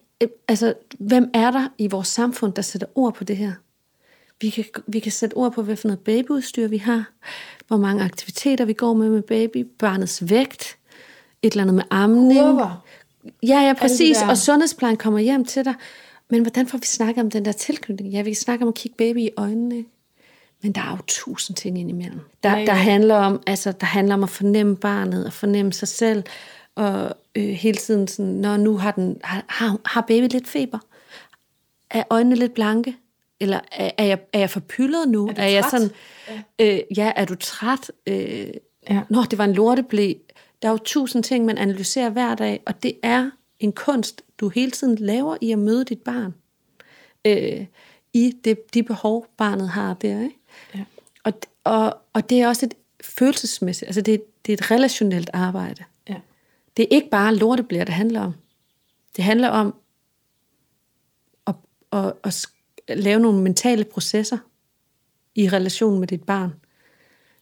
altså, 0.48 0.74
hvem 1.00 1.30
er 1.34 1.52
der 1.52 1.68
i 1.78 1.88
vores 1.88 2.08
samfund, 2.08 2.54
der 2.54 2.62
sætter 2.62 2.88
ord 2.96 3.14
på 3.14 3.24
det 3.24 3.38
her? 3.38 3.52
Vi 4.42 4.50
kan, 4.50 4.66
vi 4.88 5.00
kan 5.00 5.12
sætte 5.12 5.34
ord 5.34 5.52
på, 5.52 5.62
hvad 5.62 5.76
for 5.76 5.88
noget 5.88 6.00
babyudstyr 6.00 6.68
vi 6.68 6.78
har, 6.78 7.12
hvor 7.68 7.78
mange 7.78 8.04
aktiviteter 8.04 8.66
vi 8.66 8.74
går 8.74 8.94
med 8.94 9.10
med 9.10 9.22
baby, 9.22 9.68
barnets 9.80 10.30
vægt, 10.30 10.78
et 11.42 11.52
eller 11.52 11.64
andet 11.64 11.76
med 11.76 11.84
amning. 11.90 12.40
Kurver. 12.40 12.86
Ja, 13.44 13.60
ja, 13.60 13.74
præcis. 13.74 14.18
Og 14.30 14.38
sundhedsplejen 14.38 14.98
kommer 14.98 15.20
hjem 15.20 15.46
til 15.46 15.66
dig. 15.66 15.74
Men 16.30 16.42
hvordan 16.42 16.68
får 16.68 16.78
vi 16.78 16.86
snakket 16.86 17.24
om 17.24 17.32
den 17.32 17.46
der 17.46 17.52
tilknytning? 17.52 18.14
Ja, 18.14 18.22
vi 18.22 18.30
kan 18.30 18.36
snakke 18.36 18.64
om 18.64 18.70
at 18.70 18.76
kigge 18.76 18.96
baby 18.98 19.18
i 19.18 19.30
øjnene. 19.38 19.86
Men 20.62 20.72
der 20.72 20.82
er 20.82 20.92
jo 20.92 20.98
tusind 21.08 21.56
ting 21.56 21.80
indimellem. 21.80 22.20
Der, 22.44 22.66
der, 22.66 22.74
handler 22.74 23.16
om, 23.16 23.42
altså, 23.48 23.72
der 23.72 23.86
handler 23.86 24.14
om 24.16 24.24
at 24.24 24.30
fornemme 24.30 24.76
barnet, 24.76 25.26
og 25.26 25.34
fornemme 25.34 25.74
sig 25.74 25.88
selv, 25.88 26.24
og 26.78 27.16
øh, 27.36 27.44
hele 27.50 27.78
tiden 27.78 28.08
sådan, 28.08 28.32
når 28.32 28.58
nu 28.58 28.78
har, 28.78 28.92
den, 28.92 29.18
har, 29.24 29.46
har, 29.48 29.80
har 29.86 30.02
baby 30.02 30.28
lidt 30.32 30.48
feber? 30.48 30.80
Er 31.90 32.04
øjnene 32.10 32.36
lidt 32.36 32.54
blanke? 32.54 32.96
Eller 33.40 33.60
er, 33.72 33.92
er, 33.98 34.04
jeg, 34.06 34.20
er 34.34 34.40
jeg 34.40 34.50
forpyllet 34.50 35.08
nu? 35.10 35.28
Er 35.28 35.34
du 35.34 35.42
jeg 35.42 35.64
sådan, 35.72 35.90
øh, 36.60 36.80
ja, 36.98 37.12
er 37.16 37.26
du 37.26 37.36
træt? 37.36 37.92
Øh, 38.08 38.48
Ja. 38.90 39.02
Nå, 39.10 39.24
det 39.24 39.38
var 39.38 39.44
en 39.46 39.54
lorteblæ. 39.54 40.14
Der 40.62 40.68
er 40.68 40.72
jo 40.72 40.78
tusind 40.78 41.24
ting, 41.24 41.46
man 41.46 41.58
analyserer 41.58 42.10
hver 42.10 42.36
dag, 42.36 42.62
og 42.66 42.84
det 42.84 42.94
er 43.04 43.30
en 43.60 43.72
kunst, 43.72 44.22
du 44.40 44.50
hele 44.50 44.72
tiden 44.72 44.96
laver 44.96 45.38
i 45.42 45.52
at 45.52 45.60
møde 45.60 45.86
dit 45.86 46.02
barn. 46.02 46.34
Øh, 47.26 47.66
I 48.14 48.34
det, 48.44 48.74
de 48.74 48.84
behov, 48.84 49.28
barnet 49.38 49.70
har 49.70 49.94
der. 49.94 50.22
Ikke? 50.22 50.36
Ja. 50.76 50.80
Og, 51.24 51.34
og, 51.64 51.98
og 52.14 52.30
det 52.30 52.42
er 52.42 52.48
også 52.48 52.66
et 52.66 52.74
følelsesmæssigt, 53.04 53.88
altså 53.90 54.02
det, 54.02 54.14
er- 54.14 54.18
det 54.46 54.54
er 54.54 54.58
et 54.58 54.72
relationelt 54.72 55.30
arbejde. 55.34 55.84
Det 56.78 56.84
er 56.84 56.88
ikke 56.92 57.10
bare 57.10 57.36
lorteblære, 57.36 57.86
det 57.86 57.94
handler 57.94 58.22
om. 58.22 58.34
Det 59.16 59.24
handler 59.24 59.50
om 59.50 59.76
at, 61.48 61.56
at, 61.92 62.14
at 62.24 62.48
lave 62.98 63.20
nogle 63.20 63.42
mentale 63.42 63.84
processer 63.84 64.38
i 65.36 65.50
relation 65.50 66.00
med 66.00 66.08
dit 66.08 66.24
barn, 66.24 66.54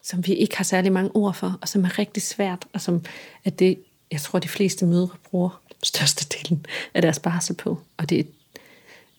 som 0.01 0.27
vi 0.27 0.33
ikke 0.33 0.57
har 0.57 0.63
særlig 0.63 0.91
mange 0.91 1.15
ord 1.15 1.33
for, 1.33 1.59
og 1.61 1.67
som 1.67 1.83
er 1.85 1.99
rigtig 1.99 2.23
svært, 2.23 2.67
og 2.73 2.81
som 2.81 3.03
er 3.45 3.49
det, 3.49 3.79
jeg 4.11 4.21
tror, 4.21 4.39
de 4.39 4.47
fleste 4.47 4.85
mødre 4.85 5.17
bruger 5.23 5.61
størstedelen 5.83 6.65
af 6.93 7.01
deres 7.01 7.19
barsel 7.19 7.55
på. 7.55 7.81
Og 7.97 8.09
det 8.09 8.19
er, 8.19 8.23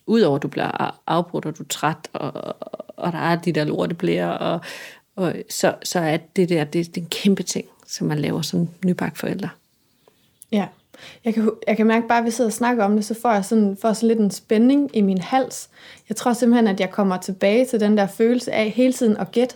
udover 0.07 0.37
at 0.37 0.43
du 0.43 0.49
bliver 0.49 1.01
afbrudt, 1.07 1.47
og 1.47 1.59
du 1.59 1.63
er 1.63 1.69
træt, 1.69 2.09
og, 2.13 2.33
og 2.97 3.13
der 3.13 3.19
er 3.19 3.37
de 3.37 3.53
der 3.53 3.65
lorteblære, 3.65 4.39
og, 4.39 4.61
og 5.17 5.35
så, 5.51 5.75
så 5.83 5.99
er 5.99 6.17
det 6.17 6.49
der, 6.49 6.65
det, 6.65 6.87
det 6.87 6.97
er 6.97 7.05
en 7.05 7.11
kæmpe 7.11 7.43
ting, 7.43 7.67
som 7.87 8.07
man 8.07 8.19
laver 8.19 8.43
som 8.43 8.69
nybagt 8.85 9.19
forældre. 9.19 9.49
Ja. 10.53 10.69
Jeg 11.25 11.35
kan, 11.35 11.51
jeg 11.67 11.77
kan 11.77 11.87
mærke 11.87 12.09
bare, 12.09 12.19
at 12.19 12.25
vi 12.25 12.31
sidder 12.31 12.49
og 12.49 12.53
snakker 12.53 12.85
om 12.85 12.97
det, 12.97 13.05
så 13.05 13.15
får 13.23 13.33
jeg 13.33 13.45
sådan, 13.45 13.77
får 13.83 13.93
sådan 13.93 14.09
lidt 14.09 14.19
en 14.19 14.31
spænding 14.31 14.97
i 14.97 15.01
min 15.01 15.19
hals. 15.19 15.69
Jeg 16.09 16.17
tror 16.17 16.33
simpelthen, 16.33 16.67
at 16.67 16.81
jeg 16.81 16.91
kommer 16.91 17.17
tilbage 17.17 17.67
til 17.67 17.81
den 17.81 17.99
der 17.99 18.07
følelse 18.07 18.53
af 18.53 18.71
hele 18.71 18.93
tiden 18.93 19.17
at 19.17 19.33
gætte, 19.33 19.55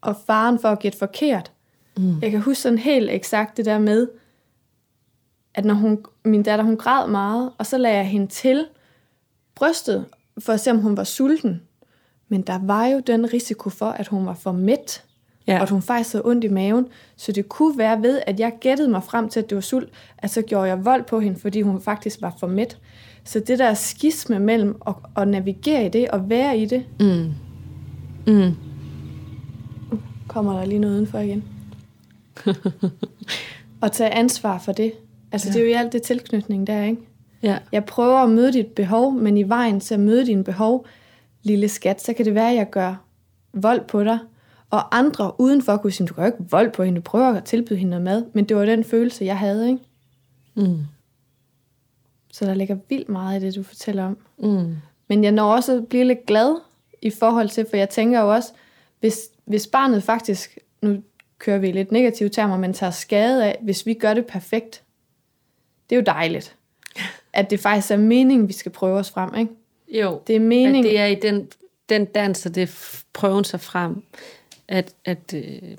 og 0.00 0.16
faren 0.26 0.58
for 0.58 0.68
at 0.68 0.78
gætte 0.78 0.98
forkert. 0.98 1.52
Mm. 1.96 2.20
Jeg 2.22 2.30
kan 2.30 2.40
huske 2.40 2.62
sådan 2.62 2.78
helt 2.78 3.10
eksakt 3.10 3.56
det 3.56 3.64
der 3.64 3.78
med, 3.78 4.08
at 5.54 5.64
når 5.64 5.74
hun, 5.74 6.04
min 6.24 6.42
datter 6.42 6.64
hun 6.64 6.76
græd 6.76 7.08
meget, 7.08 7.52
og 7.58 7.66
så 7.66 7.78
lagde 7.78 7.96
jeg 7.96 8.06
hende 8.06 8.26
til 8.26 8.66
brystet, 9.54 10.06
for 10.38 10.52
at 10.52 10.60
se, 10.60 10.70
om 10.70 10.78
hun 10.78 10.96
var 10.96 11.04
sulten. 11.04 11.62
Men 12.28 12.42
der 12.42 12.58
var 12.62 12.86
jo 12.86 13.00
den 13.00 13.32
risiko 13.32 13.70
for, 13.70 13.86
at 13.86 14.06
hun 14.06 14.26
var 14.26 14.34
for 14.34 14.52
mæt, 14.52 15.04
Ja. 15.46 15.56
og 15.56 15.62
at 15.62 15.70
hun 15.70 15.82
faktisk 15.82 16.12
havde 16.12 16.24
ondt 16.26 16.44
i 16.44 16.48
maven. 16.48 16.86
Så 17.16 17.32
det 17.32 17.48
kunne 17.48 17.78
være 17.78 18.02
ved, 18.02 18.20
at 18.26 18.40
jeg 18.40 18.52
gættede 18.60 18.88
mig 18.88 19.02
frem 19.02 19.28
til, 19.28 19.40
at 19.40 19.50
det 19.50 19.54
var 19.54 19.60
sult, 19.62 19.88
at 20.18 20.30
så 20.30 20.42
gjorde 20.42 20.68
jeg 20.68 20.84
vold 20.84 21.04
på 21.04 21.20
hende, 21.20 21.38
fordi 21.40 21.60
hun 21.60 21.80
faktisk 21.80 22.22
var 22.22 22.34
for 22.40 22.46
mæt. 22.46 22.78
Så 23.24 23.40
det 23.40 23.58
der 23.58 23.74
skisme 23.74 24.38
mellem 24.38 24.76
at, 24.86 24.94
at 25.16 25.28
navigere 25.28 25.86
i 25.86 25.88
det 25.88 26.08
og 26.10 26.30
være 26.30 26.58
i 26.58 26.66
det, 26.66 26.84
Mm. 27.00 27.32
Mm. 28.26 28.54
kommer 30.28 30.58
der 30.58 30.64
lige 30.66 30.78
noget 30.78 30.94
udenfor 30.94 31.18
igen. 31.18 31.44
og 33.80 33.92
tage 33.92 34.10
ansvar 34.10 34.58
for 34.58 34.72
det. 34.72 34.92
Altså 35.32 35.48
ja. 35.48 35.52
det 35.52 35.60
er 35.60 35.64
jo 35.64 35.70
i 35.70 35.74
alt 35.74 35.92
det 35.92 36.02
tilknytning 36.02 36.66
der, 36.66 36.84
ikke? 36.84 37.02
Ja. 37.42 37.58
Jeg 37.72 37.84
prøver 37.84 38.18
at 38.18 38.30
møde 38.30 38.52
dit 38.52 38.66
behov, 38.66 39.12
men 39.12 39.36
i 39.36 39.48
vejen 39.48 39.80
til 39.80 39.94
at 39.94 40.00
møde 40.00 40.26
dine 40.26 40.44
behov, 40.44 40.86
lille 41.42 41.68
skat, 41.68 42.02
så 42.02 42.12
kan 42.12 42.24
det 42.24 42.34
være, 42.34 42.50
at 42.50 42.56
jeg 42.56 42.70
gør 42.70 42.94
vold 43.52 43.80
på 43.88 44.04
dig. 44.04 44.18
Og 44.70 44.98
andre 44.98 45.32
udenfor 45.38 45.76
kunne 45.76 45.92
sige, 45.92 46.06
du 46.06 46.14
gør 46.14 46.26
ikke 46.26 46.38
vold 46.50 46.72
på 46.72 46.82
hende, 46.82 46.96
du 46.96 47.02
prøver 47.02 47.34
at 47.34 47.44
tilbyde 47.44 47.78
hende 47.78 47.90
noget 47.90 48.02
mad. 48.04 48.24
Men 48.32 48.44
det 48.44 48.56
var 48.56 48.64
den 48.64 48.84
følelse, 48.84 49.24
jeg 49.24 49.38
havde, 49.38 49.68
ikke? 49.68 49.82
Mm. 50.54 50.78
Så 52.32 52.44
der 52.44 52.54
ligger 52.54 52.76
vildt 52.88 53.08
meget 53.08 53.42
i 53.42 53.46
det, 53.46 53.56
du 53.56 53.62
fortæller 53.62 54.04
om. 54.04 54.18
Mm. 54.38 54.74
Men 55.08 55.24
jeg 55.24 55.32
når 55.32 55.52
også 55.54 55.76
at 55.76 55.88
blive 55.88 56.04
lidt 56.04 56.26
glad 56.26 56.60
i 57.02 57.10
forhold 57.10 57.48
til, 57.48 57.66
for 57.70 57.76
jeg 57.76 57.88
tænker 57.88 58.20
jo 58.20 58.32
også, 58.32 58.52
hvis, 59.00 59.18
hvis 59.44 59.66
barnet 59.66 60.02
faktisk, 60.02 60.58
nu 60.82 61.02
kører 61.38 61.58
vi 61.58 61.68
i 61.68 61.72
lidt 61.72 61.92
negative 61.92 62.28
termer, 62.28 62.58
men 62.58 62.72
tager 62.72 62.90
skade 62.90 63.44
af, 63.44 63.58
hvis 63.62 63.86
vi 63.86 63.94
gør 63.94 64.14
det 64.14 64.26
perfekt, 64.26 64.82
det 65.90 65.96
er 65.96 66.00
jo 66.00 66.04
dejligt. 66.06 66.56
At 67.32 67.50
det 67.50 67.60
faktisk 67.60 67.90
er 67.90 67.96
meningen, 67.96 68.48
vi 68.48 68.52
skal 68.52 68.72
prøve 68.72 68.98
os 68.98 69.10
frem, 69.10 69.34
ikke? 69.34 69.52
Jo, 69.88 70.20
Det 70.26 70.36
er 70.36 70.40
meningen. 70.40 70.84
at 70.84 70.90
det 70.90 70.98
er 70.98 71.06
i 71.06 71.14
den, 71.14 71.48
den 71.88 72.04
dans, 72.04 72.46
og 72.46 72.54
det 72.54 73.04
prøven 73.12 73.44
sig 73.44 73.60
frem, 73.60 74.02
at, 74.70 74.94
at, 75.04 75.34
øh, 75.34 75.76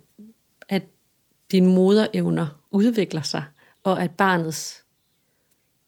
at 0.70 0.84
dine 1.52 1.68
moderevner 1.68 2.48
udvikler 2.72 3.22
sig, 3.22 3.44
og 3.84 4.04
at 4.04 4.12
barnets 4.12 4.84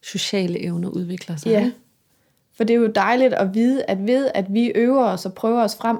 sociale 0.01 0.63
evner 0.63 0.89
udvikler 0.89 1.35
sig. 1.35 1.49
Ja. 1.49 1.59
ikke? 1.59 1.77
For 2.53 2.63
det 2.63 2.73
er 2.73 2.77
jo 2.77 2.87
dejligt 2.87 3.33
at 3.33 3.53
vide, 3.53 3.83
at 3.83 4.07
ved 4.07 4.31
at 4.33 4.53
vi 4.53 4.67
øver 4.75 5.05
os 5.05 5.25
og 5.25 5.33
prøver 5.33 5.63
os 5.63 5.75
frem, 5.75 5.97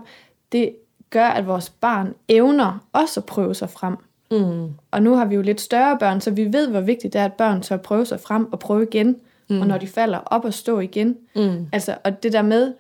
det 0.51 0.75
gør, 1.09 1.27
at 1.27 1.47
vores 1.47 1.69
barn 1.69 2.13
evner 2.27 2.87
også 2.93 3.19
at 3.19 3.25
prøve 3.25 3.55
sig 3.55 3.69
frem. 3.69 3.95
Mm. 4.31 4.73
Og 4.91 5.01
nu 5.01 5.15
har 5.15 5.25
vi 5.25 5.35
jo 5.35 5.41
lidt 5.41 5.61
større 5.61 5.97
børn, 5.99 6.21
så 6.21 6.31
vi 6.31 6.53
ved, 6.53 6.67
hvor 6.67 6.81
vigtigt 6.81 7.13
det 7.13 7.21
er, 7.21 7.25
at 7.25 7.33
børn 7.33 7.61
tør 7.61 7.77
prøve 7.77 8.05
sig 8.05 8.19
frem 8.19 8.51
og 8.53 8.59
prøve 8.59 8.83
igen. 8.83 9.15
Mm. 9.49 9.61
Og 9.61 9.67
når 9.67 9.77
de 9.77 9.87
falder 9.87 10.17
op 10.17 10.45
og 10.45 10.53
stå 10.53 10.79
igen. 10.79 11.17
Mm. 11.35 11.67
Altså, 11.71 11.97
og 12.03 12.23
det 12.23 12.33
der 12.33 12.41
med, 12.41 12.73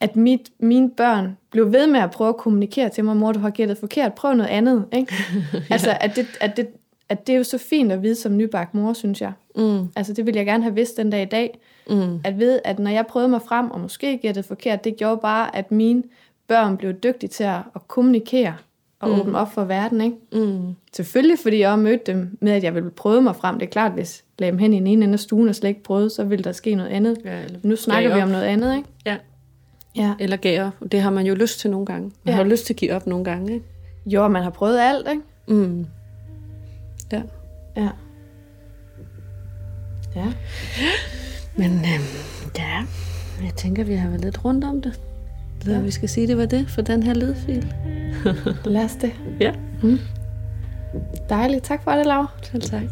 at 0.00 0.16
mit, 0.16 0.50
mine 0.58 0.90
børn 0.90 1.36
blev 1.50 1.72
ved 1.72 1.86
med 1.86 2.00
at 2.00 2.10
prøve 2.10 2.28
at 2.28 2.36
kommunikere 2.36 2.88
til 2.88 3.04
mig, 3.04 3.16
mor, 3.16 3.32
du 3.32 3.38
har 3.38 3.50
gættet 3.50 3.78
forkert, 3.78 4.14
prøv 4.14 4.34
noget 4.34 4.50
andet. 4.50 4.84
Ikke? 4.92 5.14
Altså, 5.70 5.96
at 6.00 6.16
det, 6.16 6.26
at, 6.40 6.56
det, 6.56 6.68
at 7.08 7.26
det 7.26 7.32
er 7.32 7.36
jo 7.36 7.44
så 7.44 7.58
fint 7.58 7.92
at 7.92 8.02
vide 8.02 8.14
som 8.14 8.36
nybagt 8.36 8.74
mor, 8.74 8.92
synes 8.92 9.20
jeg. 9.20 9.32
Mm. 9.56 9.88
Altså, 9.96 10.12
det 10.12 10.26
vil 10.26 10.34
jeg 10.36 10.46
gerne 10.46 10.62
have 10.62 10.74
vidst 10.74 10.96
den 10.96 11.10
dag 11.10 11.22
i 11.22 11.24
dag. 11.24 11.58
Mm. 11.90 12.20
At 12.24 12.38
ved, 12.38 12.60
at 12.64 12.78
når 12.78 12.90
jeg 12.90 13.06
prøvede 13.06 13.28
mig 13.28 13.42
frem, 13.42 13.70
og 13.70 13.80
måske 13.80 14.18
gættede 14.18 14.46
forkert, 14.46 14.84
det 14.84 14.96
gjorde 14.96 15.20
bare, 15.22 15.56
at 15.56 15.72
mine 15.72 16.02
børn 16.48 16.76
blev 16.76 16.92
dygtige 16.92 17.30
til 17.30 17.44
at, 17.44 17.58
at 17.74 17.88
kommunikere 17.88 18.54
og 19.00 19.08
mm. 19.08 19.20
åbne 19.20 19.38
op 19.38 19.52
for 19.52 19.64
verden. 19.64 20.00
Ikke? 20.00 20.16
Mm. 20.32 20.74
Selvfølgelig, 20.92 21.38
fordi 21.38 21.58
jeg 21.58 21.78
mødte 21.78 22.12
dem 22.12 22.38
med, 22.40 22.52
at 22.52 22.64
jeg 22.64 22.74
ville 22.74 22.90
prøve 22.90 23.22
mig 23.22 23.36
frem. 23.36 23.58
Det 23.58 23.66
er 23.66 23.70
klart, 23.70 23.92
hvis 23.92 24.24
jeg 24.38 24.42
lagde 24.42 24.52
dem 24.52 24.58
hen 24.58 24.72
i 24.72 24.76
den 24.76 24.86
ene 24.86 25.04
ende 25.04 25.12
af 25.12 25.20
stuen 25.20 25.48
og 25.48 25.54
slet 25.54 25.68
ikke 25.68 25.82
prøvede, 25.82 26.10
så 26.10 26.24
ville 26.24 26.44
der 26.44 26.52
ske 26.52 26.74
noget 26.74 26.90
andet. 26.90 27.18
Ja, 27.24 27.42
Nu 27.62 27.76
snakker 27.76 28.14
vi 28.14 28.22
om 28.22 28.28
noget 28.28 28.44
andet, 28.44 28.76
ikke? 28.76 28.88
Ja, 29.06 29.16
Ja. 29.96 30.14
eller 30.18 30.36
gav 30.36 30.66
op. 30.66 30.72
Det 30.92 31.02
har 31.02 31.10
man 31.10 31.26
jo 31.26 31.34
lyst 31.34 31.60
til 31.60 31.70
nogle 31.70 31.86
gange. 31.86 32.02
Man 32.24 32.32
Ja. 32.32 32.32
har 32.32 32.44
lyst 32.44 32.66
til 32.66 32.72
at 32.72 32.76
give 32.78 32.92
op 32.94 33.06
nogle 33.06 33.24
gange. 33.24 33.52
Ikke? 33.54 33.64
Jo, 34.06 34.28
man 34.28 34.42
har 34.42 34.50
prøvet 34.50 34.80
alt, 34.80 35.08
ikke? 35.10 35.22
Mm. 35.48 35.86
Ja. 37.12 37.22
Ja. 37.76 37.88
Ja. 40.16 40.26
Men 41.56 41.70
øh, 41.78 42.00
ja, 42.58 42.84
jeg 43.44 43.54
tænker, 43.56 43.84
vi 43.84 43.94
har 43.94 44.08
været 44.08 44.24
lidt 44.24 44.44
rundt 44.44 44.64
om 44.64 44.82
det. 44.82 45.00
Så 45.64 45.70
ja. 45.72 45.80
vi 45.80 45.90
skal 45.90 46.08
sige, 46.08 46.26
det 46.26 46.36
var 46.36 46.46
det 46.46 46.70
for 46.70 46.82
den 46.82 47.02
her 47.02 47.14
lydfil. 47.14 47.72
Lad 48.64 48.84
os 48.84 48.96
det. 48.96 49.12
Ja, 49.40 49.52
Dejligt. 51.28 51.64
Tak 51.64 51.82
for 51.84 51.90
det, 51.90 52.06
Laura. 52.06 52.26
selv 52.42 52.62
tak. 52.62 52.82